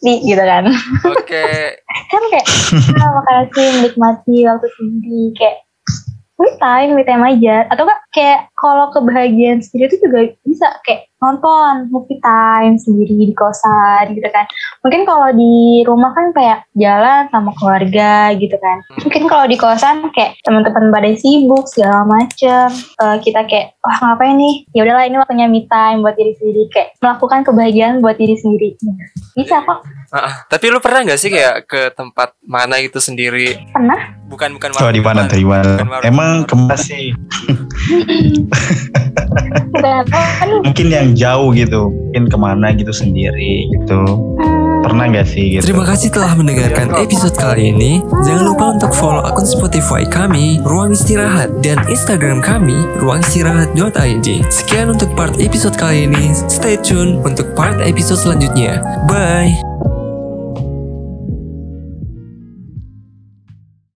di 0.00 0.12
gitu 0.24 0.42
kan 0.42 0.64
Oke. 1.06 1.46
kan 2.10 2.22
kayak 2.28 2.46
ah, 2.96 3.10
makan 3.12 3.34
es 3.38 3.50
krim 3.50 3.74
nikmati 3.80 4.36
waktu 4.42 4.66
sendiri 4.72 5.24
kayak 5.34 5.56
me 6.36 6.48
time 6.56 6.90
me 6.92 7.02
time 7.02 7.22
aja 7.22 7.68
atau 7.68 7.84
enggak 7.84 8.00
kayak 8.10 8.38
kalau 8.60 8.92
kebahagiaan 8.92 9.64
sendiri 9.64 9.88
itu 9.88 9.96
juga 10.04 10.20
bisa 10.44 10.68
kayak 10.84 11.08
nonton 11.20 11.88
movie 11.92 12.20
time 12.20 12.76
sendiri 12.76 13.12
di 13.12 13.32
kosan 13.36 14.12
gitu 14.12 14.28
kan. 14.28 14.44
Mungkin 14.84 15.04
kalau 15.04 15.28
di 15.32 15.84
rumah 15.84 16.12
kan 16.12 16.32
kayak 16.32 16.68
jalan 16.76 17.28
sama 17.32 17.52
keluarga 17.56 18.32
gitu 18.36 18.56
kan. 18.60 18.84
Mungkin 19.04 19.24
kalau 19.28 19.44
di 19.48 19.56
kosan 19.56 20.12
kayak 20.12 20.36
teman-teman 20.44 20.92
pada 20.92 21.08
sibuk 21.16 21.64
segala 21.68 22.04
macem. 22.04 22.68
Eh, 23.00 23.16
kita 23.24 23.48
kayak 23.48 23.76
wah 23.80 23.96
ngapain 24.00 24.36
nih? 24.36 24.54
Ya 24.76 24.84
udahlah 24.84 25.04
ini 25.08 25.16
waktunya 25.20 25.46
me 25.48 25.64
time 25.68 26.04
buat 26.04 26.16
diri 26.16 26.32
sendiri. 26.36 26.62
Kayak 26.72 26.88
melakukan 27.00 27.40
kebahagiaan 27.48 27.94
buat 28.04 28.16
diri 28.16 28.36
sendiri. 28.36 28.76
Bisa 29.36 29.60
kok. 29.64 29.84
Ah, 30.10 30.42
tapi 30.48 30.72
lu 30.72 30.82
pernah 30.82 31.06
nggak 31.06 31.20
sih 31.20 31.30
kayak 31.30 31.70
ke 31.70 31.94
tempat 31.96 32.34
mana 32.42 32.82
gitu 32.82 32.98
sendiri? 32.98 33.56
pernah? 33.70 34.18
Bukan 34.26 34.58
bukan 34.58 34.74
Coba 34.74 34.90
di 34.90 35.02
mana 35.02 35.26
di 35.30 35.46
mana? 35.46 35.78
warung. 35.78 36.02
Emang 36.02 36.42
ke 36.48 36.54
mana 36.58 36.74
sih? 36.74 37.14
Mungkin 40.66 40.86
yang 40.90 41.08
jauh 41.16 41.50
gitu, 41.54 41.90
mungkin 41.90 42.24
ke 42.28 42.36
mana 42.36 42.74
gitu 42.74 42.92
sendiri 42.92 43.70
gitu. 43.72 44.00
Pernah 44.80 45.12
nggak 45.12 45.28
sih 45.28 45.44
gitu? 45.54 45.70
Terima 45.70 45.84
kasih 45.84 46.08
telah 46.08 46.32
mendengarkan 46.32 46.96
episode 46.96 47.36
kali 47.36 47.68
ini. 47.68 48.00
Jangan 48.24 48.44
lupa 48.48 48.64
untuk 48.80 48.92
follow 48.96 49.20
akun 49.20 49.44
Spotify 49.44 50.08
kami, 50.08 50.56
Ruang 50.64 50.96
Istirahat, 50.96 51.60
dan 51.60 51.84
Instagram 51.86 52.40
kami, 52.40 52.80
ruangistirahat.id. 52.96 54.28
Sekian 54.48 54.96
untuk 54.96 55.12
part 55.12 55.36
episode 55.36 55.76
kali 55.76 56.08
ini. 56.08 56.32
Stay 56.48 56.80
tune 56.80 57.20
untuk 57.20 57.52
part 57.52 57.76
episode 57.84 58.18
selanjutnya. 58.24 58.80
Bye! 59.04 59.52